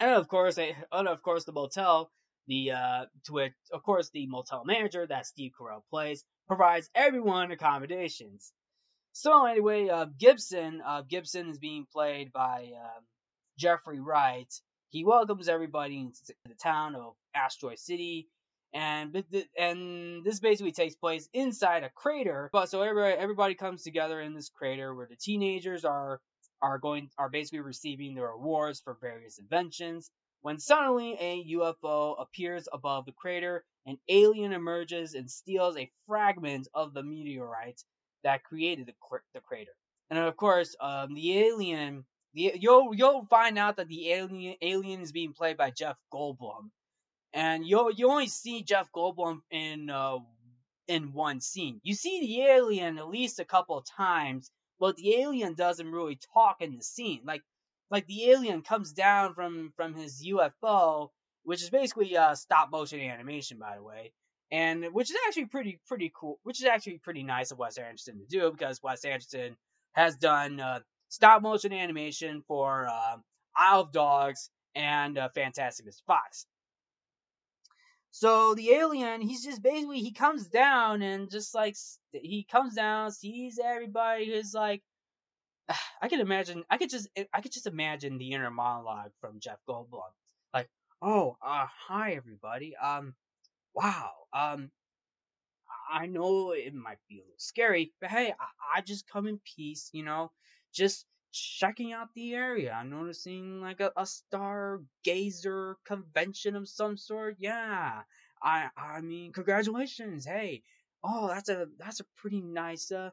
[0.00, 2.10] And of course, and of course, the motel,
[2.46, 7.52] The uh, to which, of course, the motel manager that Steve Carell plays provides everyone
[7.52, 8.52] accommodations.
[9.12, 13.00] So anyway, uh, Gibson, uh, Gibson is being played by uh,
[13.58, 14.52] Jeffrey Wright.
[14.90, 18.28] He welcomes everybody into the town of Asteroid City,
[18.72, 19.22] and
[19.58, 22.48] and this basically takes place inside a crater.
[22.52, 26.20] But so everybody everybody comes together in this crater where the teenagers are
[26.62, 30.10] are going are basically receiving their awards for various inventions.
[30.40, 36.68] When suddenly a UFO appears above the crater, an alien emerges and steals a fragment
[36.74, 37.82] of the meteorite
[38.22, 38.94] that created the,
[39.34, 39.72] the crater.
[40.10, 45.00] And of course, um, the alien, the, you'll you'll find out that the alien alien
[45.00, 46.70] is being played by Jeff Goldblum,
[47.32, 50.18] and you you only see Jeff Goldblum in uh,
[50.86, 51.80] in one scene.
[51.82, 56.18] You see the alien at least a couple of times, but the alien doesn't really
[56.34, 57.20] talk in the scene.
[57.24, 57.42] Like
[57.90, 61.10] like the alien comes down from from his UFO,
[61.44, 64.12] which is basically uh, stop motion animation, by the way,
[64.50, 66.38] and which is actually pretty pretty cool.
[66.42, 69.56] Which is actually pretty nice of Wes Anderson to do because Wes Anderson
[69.92, 73.16] has done uh, stop motion animation for uh,
[73.56, 76.04] Isle of Dogs and uh, Fantastic Mr.
[76.06, 76.46] Fox.
[78.10, 81.76] So the alien, he's just basically he comes down and just like
[82.12, 84.82] he comes down, sees everybody, is like,
[86.02, 89.58] I can imagine, I could just, I could just imagine the inner monologue from Jeff
[89.68, 90.10] Goldblum,
[90.54, 90.68] like,
[91.02, 93.14] oh, uh, hi everybody, um,
[93.74, 94.70] wow, um,
[95.90, 99.40] I know it might be a little scary, but hey, I, I just come in
[99.56, 100.30] peace, you know,
[100.72, 102.72] just checking out the area.
[102.72, 107.36] I'm noticing like a, a stargazer convention of some sort.
[107.38, 108.02] Yeah,
[108.42, 110.62] I, I mean, congratulations, hey,
[111.04, 113.10] oh, that's a, that's a pretty nice, uh,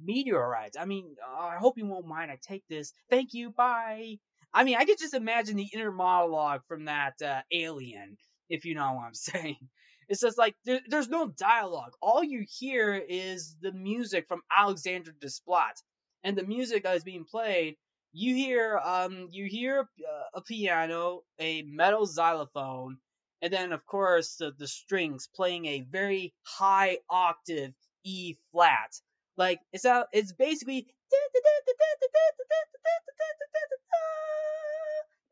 [0.00, 0.76] meteorites.
[0.78, 2.30] I mean, uh, I hope you won't mind.
[2.30, 2.92] I take this.
[3.10, 3.50] Thank you.
[3.50, 4.18] Bye.
[4.52, 8.16] I mean, I could just imagine the inner monologue from that uh, alien,
[8.48, 9.68] if you know what I'm saying.
[10.08, 11.92] It's just like there, there's no dialogue.
[12.00, 15.82] All you hear is the music from Alexandre Desplat,
[16.24, 17.76] and the music that is being played.
[18.12, 22.98] You hear, um, you hear uh, a piano, a metal xylophone,
[23.42, 28.90] and then of course the, the strings playing a very high octave E flat
[29.38, 30.08] like it's out.
[30.12, 30.88] It's basically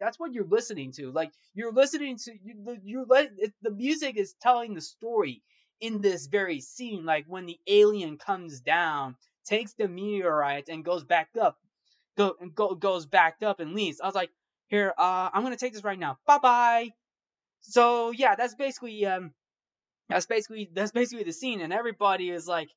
[0.00, 1.10] that's what you're listening to.
[1.10, 2.78] Like you're listening to you.
[2.84, 5.42] You're let the music is telling the story
[5.80, 7.04] in this very scene.
[7.04, 11.58] Like when the alien comes down, takes the meteorite and goes back up,
[12.16, 14.00] go and go goes back up and leaves.
[14.00, 14.30] I was like,
[14.68, 16.18] here, uh, I'm gonna take this right now.
[16.26, 16.90] Bye bye.
[17.60, 19.32] So yeah, that's basically um,
[20.08, 22.68] that's basically that's basically the scene, and everybody is like,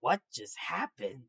[0.00, 1.24] what just happened?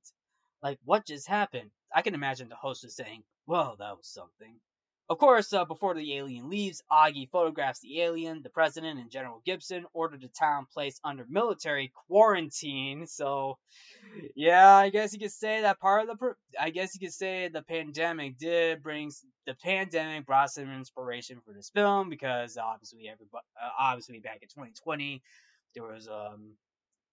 [0.61, 1.71] Like, what just happened?
[1.93, 4.55] I can imagine the hostess saying, well, that was something.
[5.09, 9.41] Of course, uh, before the alien leaves, Augie photographs the alien, the president, and General
[9.45, 13.07] Gibson order the town placed under military quarantine.
[13.07, 13.57] So,
[14.35, 16.15] yeah, I guess you could say that part of the.
[16.17, 19.13] Pro- I guess you could say the pandemic did bring
[19.45, 24.49] the pandemic brought some inspiration for this film because obviously everybody, uh, obviously back in
[24.49, 25.21] 2020,
[25.73, 26.55] there was um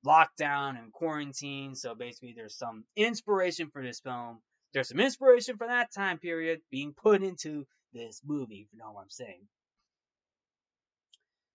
[0.05, 1.77] lockdown and quarantine.
[1.77, 4.41] So basically, there's some inspiration for this film.
[4.73, 8.93] There's some inspiration for that time period being put into this movie, if you know
[8.93, 9.47] what I'm saying.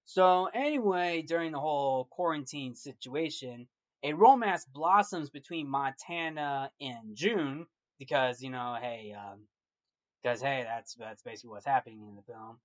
[0.06, 3.68] So, anyway, during the whole quarantine situation,
[4.02, 7.68] a romance blossoms between Montana and June
[8.00, 9.42] because, you know, hey, um,
[10.22, 12.60] because hey, that's that's basically what's happening in the film.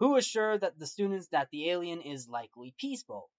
[0.00, 3.30] Who assure that the students that the alien is likely peaceful.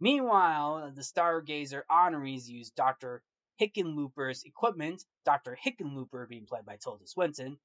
[0.00, 3.22] Meanwhile, the Stargazer honorees use Dr.
[3.60, 5.56] Hickenlooper's equipment, Dr.
[5.64, 7.58] Hickenlooper being played by Tilda Swinton,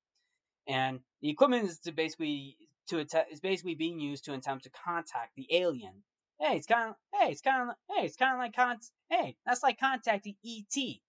[0.67, 2.57] and the equipment is to basically
[2.87, 6.03] to att- is basically being used to attempt to contact the alien.
[6.39, 9.37] Hey, it's kind of hey, it's kind of hey, it's kind of like con- hey,
[9.45, 11.01] that's like contacting ET.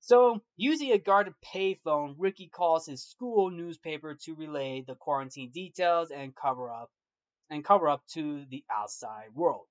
[0.00, 6.10] So, using a guarded payphone, Ricky calls his school newspaper to relay the quarantine details
[6.10, 6.90] and cover up
[7.50, 9.66] and cover up to the outside world.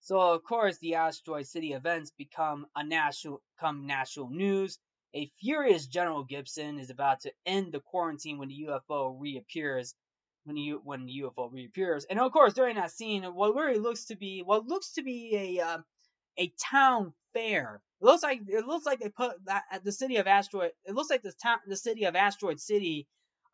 [0.00, 4.78] So of course the asteroid city events become a national become national news.
[5.14, 9.94] A furious General Gibson is about to end the quarantine when the UFO reappears
[10.44, 12.04] when when the UFO reappears.
[12.04, 15.58] And of course during that scene what really looks to be what looks to be
[15.58, 15.78] a uh,
[16.38, 17.80] a town fair.
[18.00, 20.72] It looks like it looks like they put that at the city of asteroid.
[20.84, 23.06] It looks like the town the city of asteroid city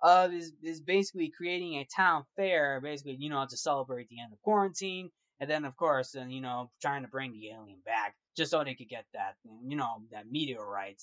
[0.02, 4.32] uh, is, is basically creating a town fair, basically, you know, to celebrate the end
[4.32, 5.10] of quarantine.
[5.40, 8.62] And then, of course, and you know, trying to bring the alien back just so
[8.62, 9.34] they could get that,
[9.66, 11.02] you know, that meteorite.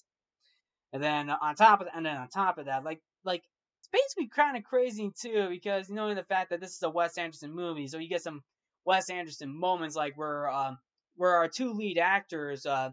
[0.96, 3.44] And then on top of, and then on top of that, like, like
[3.82, 6.90] it's basically kind of crazy too because you know the fact that this is a
[6.90, 8.42] Wes Anderson movie, so you get some
[8.86, 10.78] Wes Anderson moments like where um,
[11.18, 12.92] where our two lead actors, uh,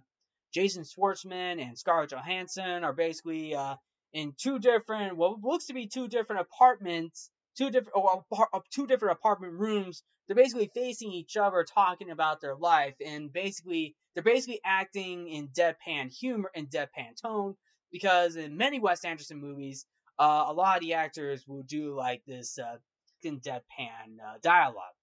[0.52, 3.76] Jason Schwartzman and Scarlett Johansson, are basically uh,
[4.12, 8.24] in two different, what looks to be two different apartments, two different, or
[8.72, 10.02] two different apartment rooms.
[10.26, 15.50] They're basically facing each other, talking about their life, and basically they're basically acting in
[15.50, 17.54] deadpan humor and deadpan tone
[17.92, 19.86] because in many Wes Anderson movies,
[20.18, 22.76] uh, a lot of the actors will do like this uh,
[23.22, 24.94] in deadpan uh, dialogue.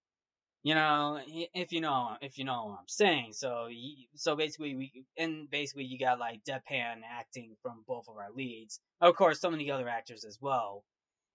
[0.61, 3.31] You know, if you know, if you know what I'm saying.
[3.31, 3.69] So,
[4.15, 8.81] so basically, we and basically you got like deadpan acting from both of our leads.
[8.99, 10.83] Of course, some of the other actors as well.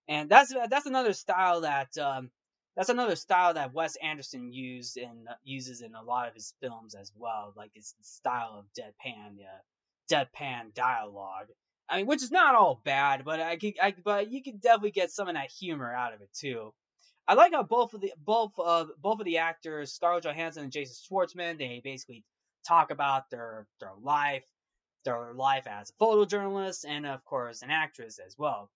[0.09, 2.31] And that's that's another style that um,
[2.77, 6.95] that's another style that Wes Anderson used and uses in a lot of his films
[6.95, 7.55] as well.
[7.57, 9.63] Like his style of deadpan, uh,
[10.11, 11.49] deadpan dialogue.
[11.89, 14.93] I mean, which is not all bad, but I could, I, but you could definitely
[14.93, 16.73] get some of that humor out of it too.
[17.27, 20.73] I like how both of the both of both of the actors, Scarlett Johansson and
[20.73, 22.25] Jason Schwartzman, they basically
[22.67, 24.45] talk about their their life,
[25.05, 28.71] their life as a photojournalist, and of course an actress as well.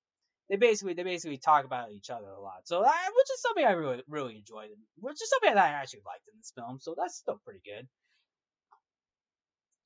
[0.48, 2.66] They basically they basically talk about each other a lot.
[2.66, 6.02] So that, which is something I really really enjoyed, which is something that I actually
[6.06, 6.78] liked in this film.
[6.80, 7.86] So that's still pretty good.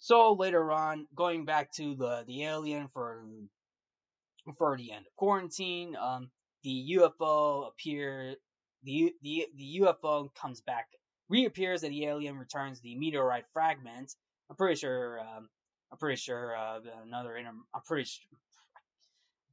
[0.03, 3.25] So later on, going back to the the alien for
[4.59, 6.29] for the end of quarantine, um,
[6.65, 8.35] the UFO appear
[8.83, 10.89] the, the, the UFO comes back,
[11.29, 14.13] reappears, and the alien returns the meteorite fragment.
[14.51, 15.21] I'm pretty sure.
[15.21, 15.49] Um,
[15.93, 17.53] I'm pretty sure uh, another inner.
[17.73, 18.39] I'm pretty sure.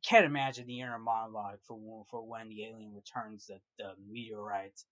[0.03, 4.83] Can't imagine the inner monologue for for when the alien returns the, the meteorite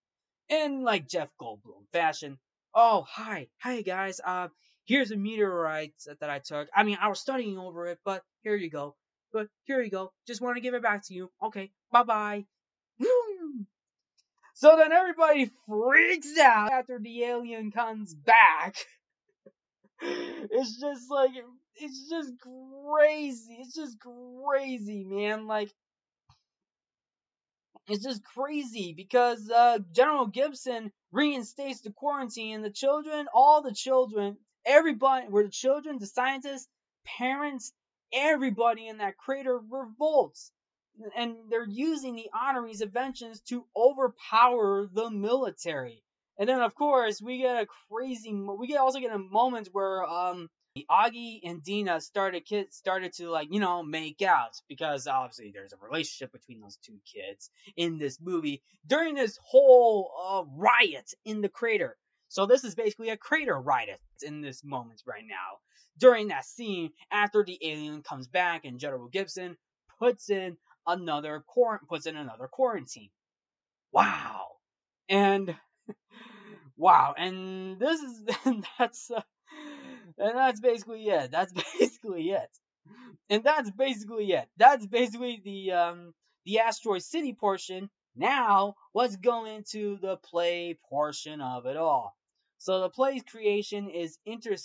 [0.49, 2.37] in like Jeff Goldblum fashion.
[2.75, 4.21] Oh, hi, hi guys.
[4.23, 4.49] Uh,
[4.87, 6.69] here's a meteorite that I took.
[6.75, 8.95] I mean, I was studying over it, but here you go.
[9.31, 10.11] But here you go.
[10.25, 11.29] Just want to give it back to you.
[11.43, 12.45] Okay, bye bye.
[14.53, 18.75] So then everybody freaks out after the alien comes back.
[20.01, 21.29] it's just like,
[21.75, 23.57] it's just crazy.
[23.59, 25.45] It's just crazy, man.
[25.45, 25.71] Like,
[27.87, 33.75] it's just crazy because uh, General Gibson reinstates the quarantine and the children, all the
[33.75, 34.37] children,
[34.67, 36.67] everybody, where the children, the scientists,
[37.17, 37.73] parents,
[38.13, 40.51] everybody in that crater revolts
[41.15, 46.03] and they're using the honorees inventions to overpower the military.
[46.39, 50.05] And then of course we get a crazy, we get also get a moment where
[50.05, 50.49] um
[50.91, 55.73] Augie and Dina started kid started to like you know make out because obviously there's
[55.73, 61.41] a relationship between those two kids in this movie during this whole uh, riot in
[61.41, 61.97] the crater.
[62.29, 65.59] So this is basically a crater riot in this moment right now.
[65.97, 69.57] During that scene, after the alien comes back and General Gibson
[69.99, 73.09] puts in another quarant puts in another quarantine.
[73.91, 74.47] Wow.
[75.09, 75.55] And
[76.77, 79.21] wow, and this is and that's uh,
[80.17, 81.31] and that's basically it.
[81.31, 82.49] That's basically it.
[83.29, 84.47] And that's basically it.
[84.57, 86.13] That's basically the um
[86.45, 87.89] the asteroid city portion.
[88.15, 92.16] Now let's go into the play portion of it all.
[92.57, 94.55] So the play's creation is inter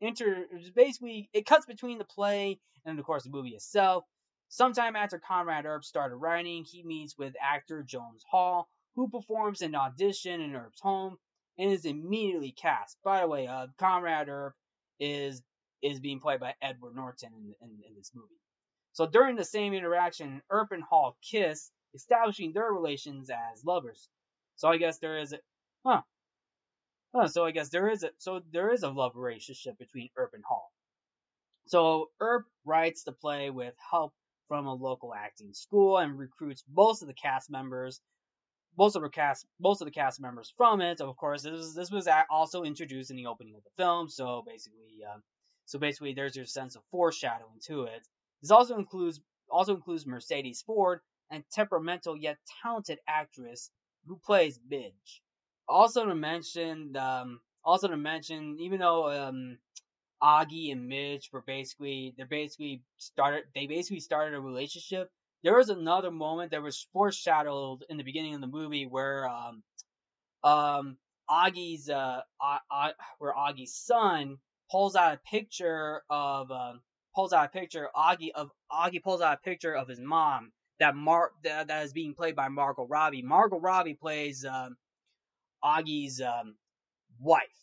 [0.00, 4.04] inter basically it cuts between the play and of course the movie itself.
[4.48, 9.76] Sometime after Conrad Earp started writing, he meets with actor Jones Hall, who performs an
[9.76, 11.18] audition in Earp's home
[11.56, 12.98] and is immediately cast.
[13.04, 14.54] By the way, uh, Conrad Earp
[14.98, 15.42] is
[15.82, 18.40] is being played by Edward Norton in, in, in this movie.
[18.92, 24.08] So during the same interaction, Earp and Hall kiss, establishing their relations as lovers.
[24.56, 25.38] So I guess there is a
[25.86, 26.02] huh.
[27.28, 30.44] So I guess there is a so there is a love relationship between Earp and
[30.44, 30.70] Hall.
[31.66, 34.14] So Earp writes the play with help
[34.46, 38.00] from a local acting school and recruits most of the cast members
[38.78, 41.00] most of the cast most of the cast members from it.
[41.00, 44.44] Of course this was, this was also introduced in the opening of the film so
[44.46, 45.18] basically uh,
[45.66, 48.06] so basically there's your sense of foreshadowing to it.
[48.40, 51.00] This also includes also includes mercedes ford
[51.30, 53.70] and temperamental yet talented actress
[54.06, 55.22] who plays midge
[55.70, 59.58] also to mention um, also to mention even though um,
[60.22, 65.10] Augie and Midge were basically they basically started they basically started a relationship.
[65.42, 69.62] There was another moment that was foreshadowed in the beginning of the movie where um
[70.44, 70.96] um
[71.30, 72.22] Augie's uh,
[73.18, 74.38] where Augie's son
[74.70, 76.80] pulls out a picture of um
[77.14, 80.96] pulls out a picture Augie of Augie pulls out a picture of his mom that
[80.96, 83.22] Mar that, that is being played by Margot Robbie.
[83.22, 84.76] Margot Robbie plays um
[85.62, 86.54] Augie's um
[87.20, 87.60] wife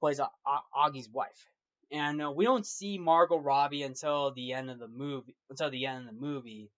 [0.00, 0.20] plays
[0.76, 1.48] Augie's wife.
[1.90, 5.34] And uh, we don't see Margot Robbie until the end of the movie.
[5.48, 6.70] Until the end of the movie.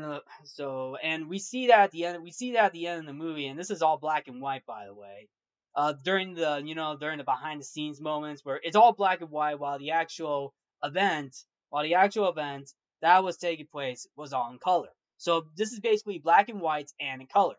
[0.00, 2.22] Uh, so and we see that at the end.
[2.22, 4.40] We see that at the end of the movie, and this is all black and
[4.40, 5.28] white, by the way.
[5.74, 9.20] Uh, during the you know during the behind the scenes moments where it's all black
[9.20, 11.36] and white, while the actual event,
[11.70, 14.88] while the actual event that was taking place was all in color.
[15.18, 17.56] So this is basically black and white and in color.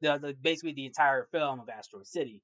[0.00, 2.42] The, the basically the entire film of Asteroid City.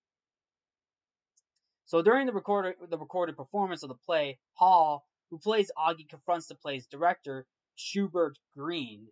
[1.87, 6.47] So during the recorded the recorded performance of the play, Hall, who plays Augie, confronts
[6.47, 7.47] the play's director,
[7.77, 9.09] Schubert Green,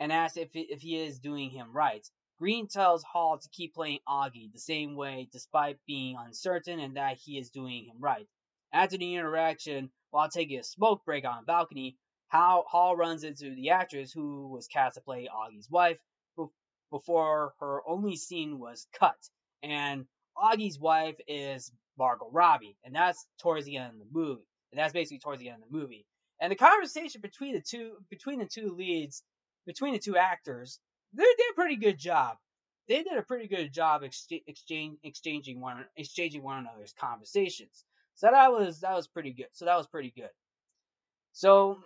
[0.00, 2.06] and asks if if he is doing him right.
[2.38, 7.16] Green tells Hall to keep playing Augie the same way, despite being uncertain and that
[7.16, 8.28] he is doing him right.
[8.72, 11.96] After the interaction, while taking a smoke break on a balcony,
[12.28, 15.98] Hall runs into the actress who was cast to play Augie's wife
[16.90, 19.16] before her only scene was cut.
[19.62, 20.06] And
[20.36, 24.46] Augie's wife is Margot Robbie, and that's towards the end of the movie.
[24.72, 26.06] And that's basically towards the end of the movie.
[26.40, 29.22] And the conversation between the two between the two leads,
[29.66, 30.78] between the two actors,
[31.14, 32.36] they did a pretty good job.
[32.88, 37.84] They did a pretty good job exchange, exchanging one exchanging one another's conversations.
[38.16, 39.48] So that was that was pretty good.
[39.52, 40.30] So that was pretty good.
[41.32, 41.78] So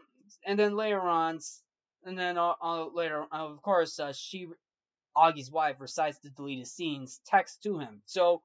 [0.44, 1.38] and then later on,
[2.04, 4.48] and then uh, uh, later, of course, uh, she,
[5.16, 8.02] Augie's wife, recites the deleted scenes text to him.
[8.06, 8.42] So,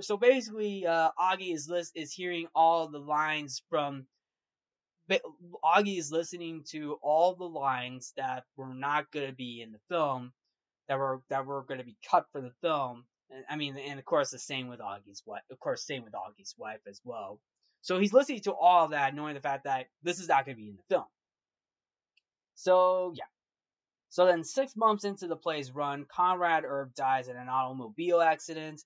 [0.00, 4.06] so basically, uh, Augie is list is hearing all the lines from.
[5.10, 9.80] Augie is listening to all the lines that were not going to be in the
[9.90, 10.32] film,
[10.88, 13.04] that were that were going to be cut for the film.
[13.48, 15.42] I mean, and of course, the same with Augie's wife.
[15.50, 17.40] Of course, same with Augie's wife as well.
[17.82, 20.62] So he's listening to all that, knowing the fact that this is not going to
[20.62, 21.04] be in the film.
[22.54, 23.24] So, yeah.
[24.14, 28.80] So then, six months into the play's run, Conrad Earp dies in an automobile accident.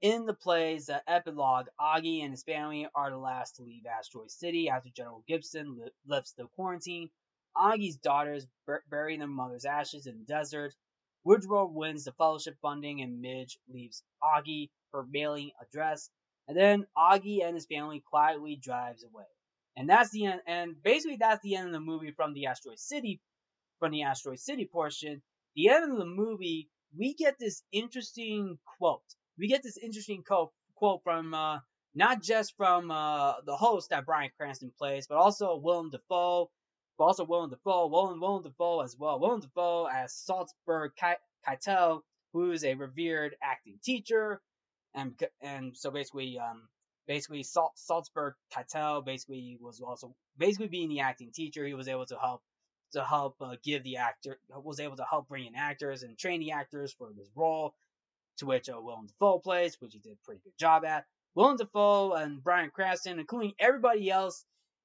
[0.00, 4.32] In the play's uh, epilogue, Augie and his family are the last to leave Asteroid
[4.32, 7.10] City after General Gibson li- lifts the quarantine.
[7.56, 10.74] Augie's daughters bur- bury their mother's ashes in the desert.
[11.22, 16.10] Woodrow wins the fellowship funding, and Midge leaves Augie her mailing address.
[16.48, 19.26] And then Augie and his family quietly drives away.
[19.76, 20.40] And that's the end.
[20.48, 23.20] And basically, that's the end of the movie from the Asteroid City,
[23.82, 25.20] from the Asteroid City portion.
[25.56, 29.02] The end of the movie, we get this interesting quote.
[29.36, 31.58] We get this interesting quote quote from uh,
[31.92, 36.48] not just from uh, the host that Bryan Cranston plays, but also Willem Dafoe,
[36.96, 39.18] but also Willem Dafoe, Willem, Willem Dafoe as well.
[39.18, 40.92] Willem Dafoe as Salzburg
[41.44, 42.02] Keitel,
[42.32, 44.40] who is a revered acting teacher,
[44.94, 46.68] and and so basically um,
[47.08, 51.66] basically Sal- Salzburg Keitel basically was also basically being the acting teacher.
[51.66, 52.42] He was able to help
[52.92, 56.40] to help uh, give the actor was able to help bring in actors and train
[56.40, 57.74] the actors for this role,
[58.38, 61.06] to which uh, Willem Dafoe plays, which he did a pretty good job at.
[61.34, 64.44] Willem Dafoe and Bryan Cranston, including everybody else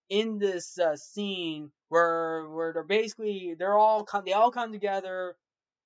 [0.09, 5.35] in this uh, scene, where where they're basically they're all come they all come together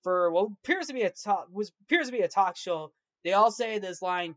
[0.04, 2.92] for what appears to be a talk was appears to be a talk show.
[3.24, 4.36] They all say this line,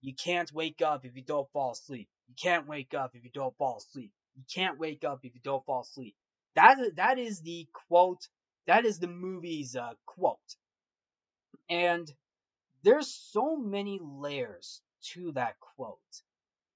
[0.00, 2.08] you can't wake up if you don't fall asleep.
[2.28, 4.12] You can't wake up if you don't fall asleep.
[4.36, 6.14] You can't wake up if you don't fall asleep.
[6.54, 8.26] That that is the quote.
[8.66, 10.38] That is the movie's uh, quote.
[11.68, 12.10] And
[12.82, 14.80] there's so many layers
[15.12, 15.98] to that quote.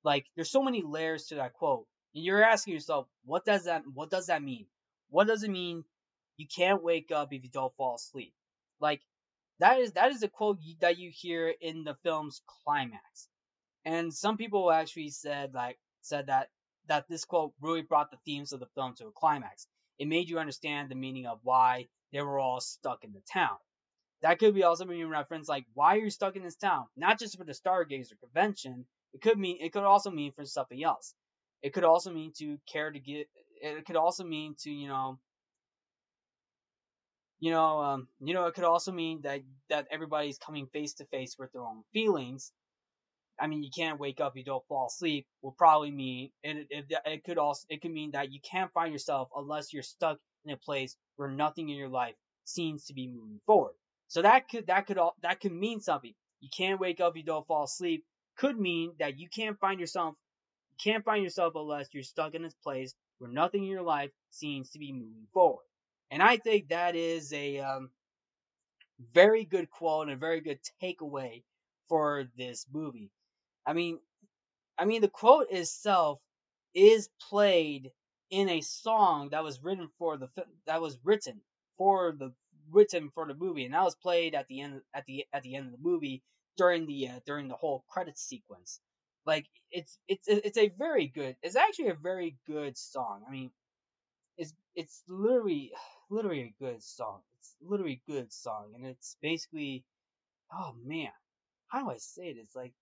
[0.02, 1.86] Like there's so many layers to that quote.
[2.14, 4.66] And you're asking yourself, what does that what does that mean?
[5.08, 5.84] What does it mean
[6.36, 8.34] you can't wake up if you don't fall asleep?
[8.80, 9.00] Like
[9.60, 13.28] that is that is a quote that you hear in the film's climax.
[13.84, 16.50] And some people actually said like said that
[16.88, 19.66] that this quote really brought the themes of the film to a climax.
[19.98, 23.56] It made you understand the meaning of why they were all stuck in the town.
[24.22, 26.86] That could be also mean reference like why are you stuck in this town?
[26.96, 28.86] Not just for the Stargazer convention.
[29.12, 31.14] It could mean it could also mean for something else.
[31.62, 33.28] It could also mean to care to get.
[33.60, 35.18] It could also mean to you know
[37.44, 41.04] you know, um, you know, it could also mean that that everybody's coming face to
[41.06, 42.52] face with their own feelings.
[43.40, 45.26] I mean, you can't wake up, you don't fall asleep.
[45.42, 48.72] Will probably mean, and it, it, it could also, it could mean that you can't
[48.72, 52.14] find yourself unless you're stuck in a place where nothing in your life
[52.44, 53.74] seems to be moving forward.
[54.08, 56.14] So that could, that could, all, that could mean something.
[56.40, 58.04] You can't wake up, you don't fall asleep.
[58.36, 60.14] Could mean that you can't find yourself,
[60.70, 64.10] you can't find yourself unless you're stuck in this place where nothing in your life
[64.30, 65.64] seems to be moving forward.
[66.10, 67.90] And I think that is a um,
[69.12, 71.42] very good quote and a very good takeaway
[71.88, 73.10] for this movie.
[73.66, 73.98] I mean,
[74.78, 76.20] I mean the quote itself
[76.74, 77.92] is played
[78.30, 80.28] in a song that was written for the
[80.66, 81.40] that was written
[81.78, 82.32] for the
[82.70, 85.54] written for the movie, and that was played at the end at the at the
[85.54, 86.22] end of the movie
[86.56, 88.80] during the uh, during the whole credits sequence.
[89.26, 91.36] Like it's it's it's a very good.
[91.42, 93.22] It's actually a very good song.
[93.26, 93.50] I mean,
[94.36, 95.72] it's it's literally
[96.10, 97.20] literally a good song.
[97.38, 99.84] It's literally a good song, and it's basically,
[100.52, 101.10] oh man,
[101.68, 102.36] how do I say it?
[102.38, 102.72] It's like,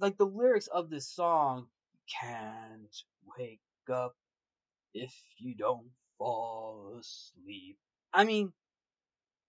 [0.00, 1.68] like the lyrics of this song
[2.20, 2.96] can't
[3.38, 3.60] wake
[3.92, 4.14] up
[4.94, 7.78] if you don't fall asleep.
[8.12, 8.52] I mean,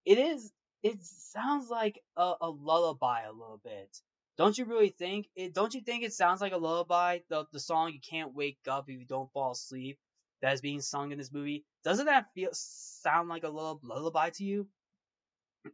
[0.05, 0.51] it is.
[0.83, 4.01] It sounds like a, a lullaby a little bit.
[4.37, 5.53] Don't you really think it?
[5.53, 7.19] Don't you think it sounds like a lullaby?
[7.29, 9.99] The the song "You Can't Wake Up If You Don't Fall Asleep"
[10.41, 11.65] that is being sung in this movie.
[11.83, 14.67] Doesn't that feel sound like a little lullaby to you?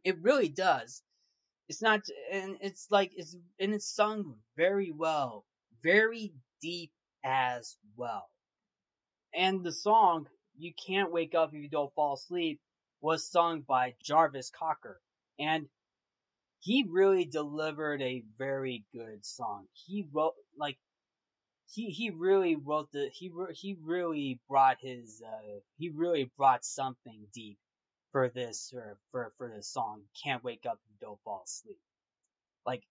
[0.04, 1.02] It really does.
[1.68, 5.46] It's not, and it's like it's and it's sung very well,
[5.82, 6.92] very deep
[7.24, 8.28] as well.
[9.34, 12.60] And the song "You Can't Wake Up If You Don't Fall Asleep"
[13.00, 15.00] was sung by Jarvis Cocker,
[15.38, 15.68] and
[16.60, 19.66] he really delivered a very good song.
[19.72, 20.78] He wrote like
[21.70, 27.26] he he really wrote the he he really brought his uh he really brought something
[27.34, 27.58] deep
[28.14, 30.02] for this or for for this song.
[30.22, 31.80] Can't wake up and don't fall asleep.
[32.64, 32.84] Like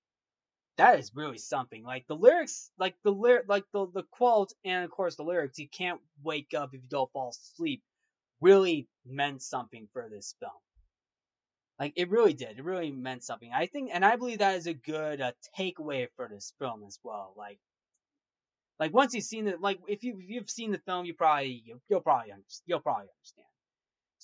[0.75, 1.85] that is really something.
[1.85, 5.57] Like the lyrics, like the lyric, like the the quote, and of course the lyrics.
[5.57, 7.81] You can't wake up if you don't fall asleep.
[8.41, 10.51] Really meant something for this film.
[11.79, 12.59] Like it really did.
[12.59, 13.49] It really meant something.
[13.53, 16.99] I think, and I believe that is a good uh, takeaway for this film as
[17.01, 17.33] well.
[17.37, 17.59] Like,
[18.77, 21.63] like once you've seen it, like if you if you've seen the film, you probably
[21.65, 22.33] you, will probably
[22.65, 23.47] you'll probably understand.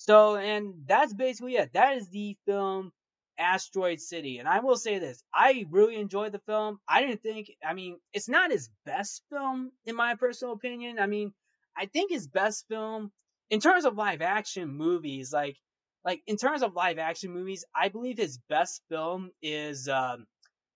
[0.00, 1.74] So, and that's basically it.
[1.74, 2.90] That is the film
[3.38, 4.38] Asteroid City.
[4.38, 6.80] And I will say this, I really enjoyed the film.
[6.88, 10.98] I didn't think, I mean, it's not his best film in my personal opinion.
[10.98, 11.34] I mean,
[11.76, 13.12] I think his best film
[13.50, 15.58] in terms of live action movies, like
[16.02, 20.26] like in terms of live action movies, I believe his best film is um,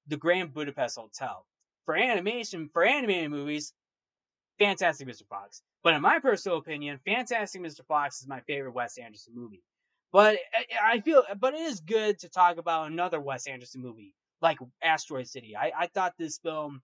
[0.08, 1.46] The Grand Budapest Hotel.
[1.86, 3.72] For animation, for animated movies,
[4.58, 5.26] Fantastic Mr.
[5.28, 5.62] Fox.
[5.84, 7.86] But in my personal opinion, Fantastic Mr.
[7.86, 9.62] Fox is my favorite Wes Anderson movie.
[10.12, 10.38] But
[10.82, 15.28] I feel, but it is good to talk about another Wes Anderson movie like Asteroid
[15.28, 15.54] City.
[15.56, 16.80] I, I thought this film,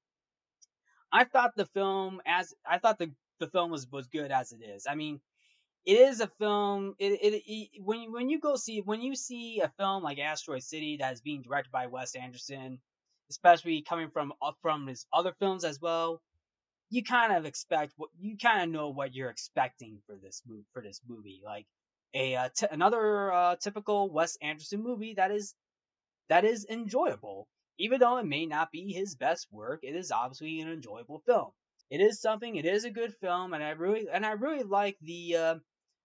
[1.13, 4.63] I thought the film as I thought the the film was was good as it
[4.63, 4.87] is.
[4.89, 5.21] I mean,
[5.87, 6.95] it is a film.
[6.99, 10.19] It, it, it, when you, when you go see when you see a film like
[10.19, 12.81] Asteroid City that is being directed by Wes Anderson,
[13.31, 16.21] especially coming from uh, from his other films as well,
[16.91, 20.67] you kind of expect what you kind of know what you're expecting for this movie
[20.73, 21.41] for this movie.
[21.45, 21.67] Like
[22.15, 25.55] a uh, t- another uh, typical Wes Anderson movie that is
[26.29, 29.81] that is enjoyable, even though it may not be his best work.
[29.83, 31.51] It is obviously an enjoyable film.
[31.91, 32.57] It is something.
[32.57, 35.55] It is a good film, and I really and I really like the uh,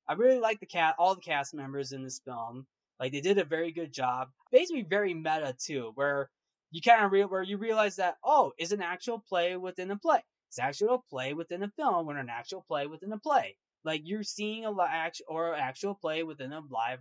[0.07, 2.67] I really like the cat, all the cast members in this film.
[2.99, 4.29] Like they did a very good job.
[4.51, 6.29] Basically, very meta too, where
[6.71, 9.97] you kind of real where you realize that oh, is an actual play within a
[9.97, 10.23] play.
[10.55, 13.57] It's actual play within a film, or an actual play within a play.
[13.83, 16.99] Like you're seeing a live or actual play within a live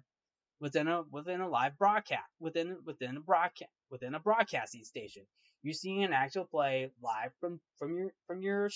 [0.59, 5.22] within a within a live broadcast within within a broadcast within a broadcasting station.
[5.62, 8.70] You're seeing an actual play live from from your from your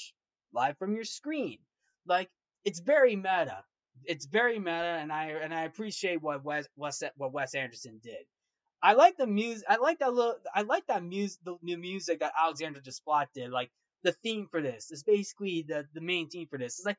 [0.52, 1.58] live from your screen.
[2.06, 2.30] Like
[2.64, 3.64] it's very meta
[4.04, 8.24] it's very meta, and I and I appreciate what Wes, Wes what Wes Anderson did.
[8.80, 9.66] I like the music.
[9.68, 10.36] I like that little.
[10.54, 11.40] I like that music.
[11.44, 13.50] The new music that Alexandre Desplat did.
[13.50, 13.70] Like
[14.04, 16.78] the theme for this is basically the the main theme for this.
[16.78, 16.98] It's like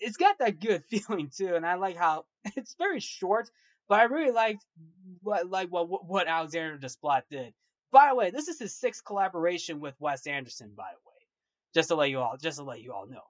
[0.00, 2.24] it's got that good feeling too, and I like how
[2.56, 3.48] it's very short,
[3.88, 4.64] but I really liked
[5.22, 7.52] what like what what Alexandre Desplat did.
[7.92, 10.72] By the way, this is his sixth collaboration with Wes Anderson.
[10.76, 11.26] By the way,
[11.74, 13.22] just to let you all just to let you all know.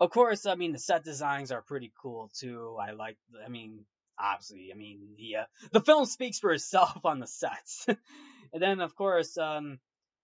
[0.00, 2.76] Of course, I mean the set designs are pretty cool too.
[2.80, 3.16] I like.
[3.44, 3.84] I mean,
[4.20, 7.86] obviously, I mean the uh, the film speaks for itself on the sets.
[8.52, 9.78] and then of course, um,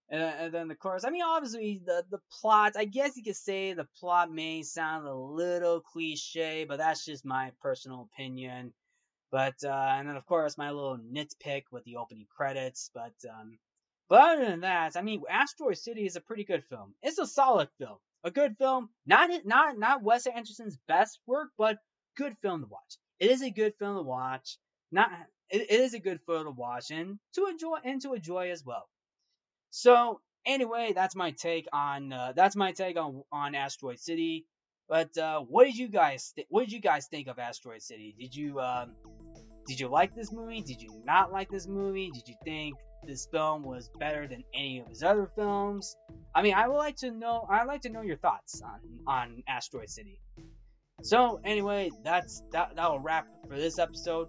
[0.08, 2.72] and, and, then of course, I mean obviously the the plot.
[2.76, 7.24] I guess you could say the plot may sound a little cliche, but that's just
[7.24, 8.72] my personal opinion.
[9.30, 12.90] But uh, and then of course my little nitpick with the opening credits.
[12.94, 13.58] But um,
[14.08, 16.94] but other than that, I mean Asteroid City is a pretty good film.
[17.02, 18.90] It's a solid film a good film.
[19.06, 21.78] Not not not Wes Anderson's best work, but
[22.16, 22.98] good film to watch.
[23.20, 24.58] It is a good film to watch.
[24.92, 25.10] Not
[25.50, 28.64] it, it is a good film to watch and to enjoy and to enjoy as
[28.64, 28.88] well.
[29.70, 34.46] So anyway, that's my take on uh, that's my take on on Asteroid City.
[34.88, 38.14] But uh, what did you guys th- what did you guys think of Asteroid City?
[38.18, 38.94] Did you um,
[39.66, 40.62] did you like this movie?
[40.62, 42.10] Did you not like this movie?
[42.12, 45.96] Did you think this film was better than any of his other films.
[46.34, 47.46] I mean, I would like to know.
[47.48, 50.20] I'd like to know your thoughts on on Asteroid City.
[51.02, 52.74] So anyway, that's that.
[52.76, 54.28] That will wrap for this episode.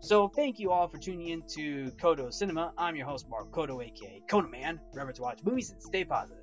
[0.00, 2.72] So thank you all for tuning in to Codo Cinema.
[2.76, 4.78] I'm your host Mark Codo, aka Codoman.
[4.92, 6.41] Remember to watch movies and stay positive.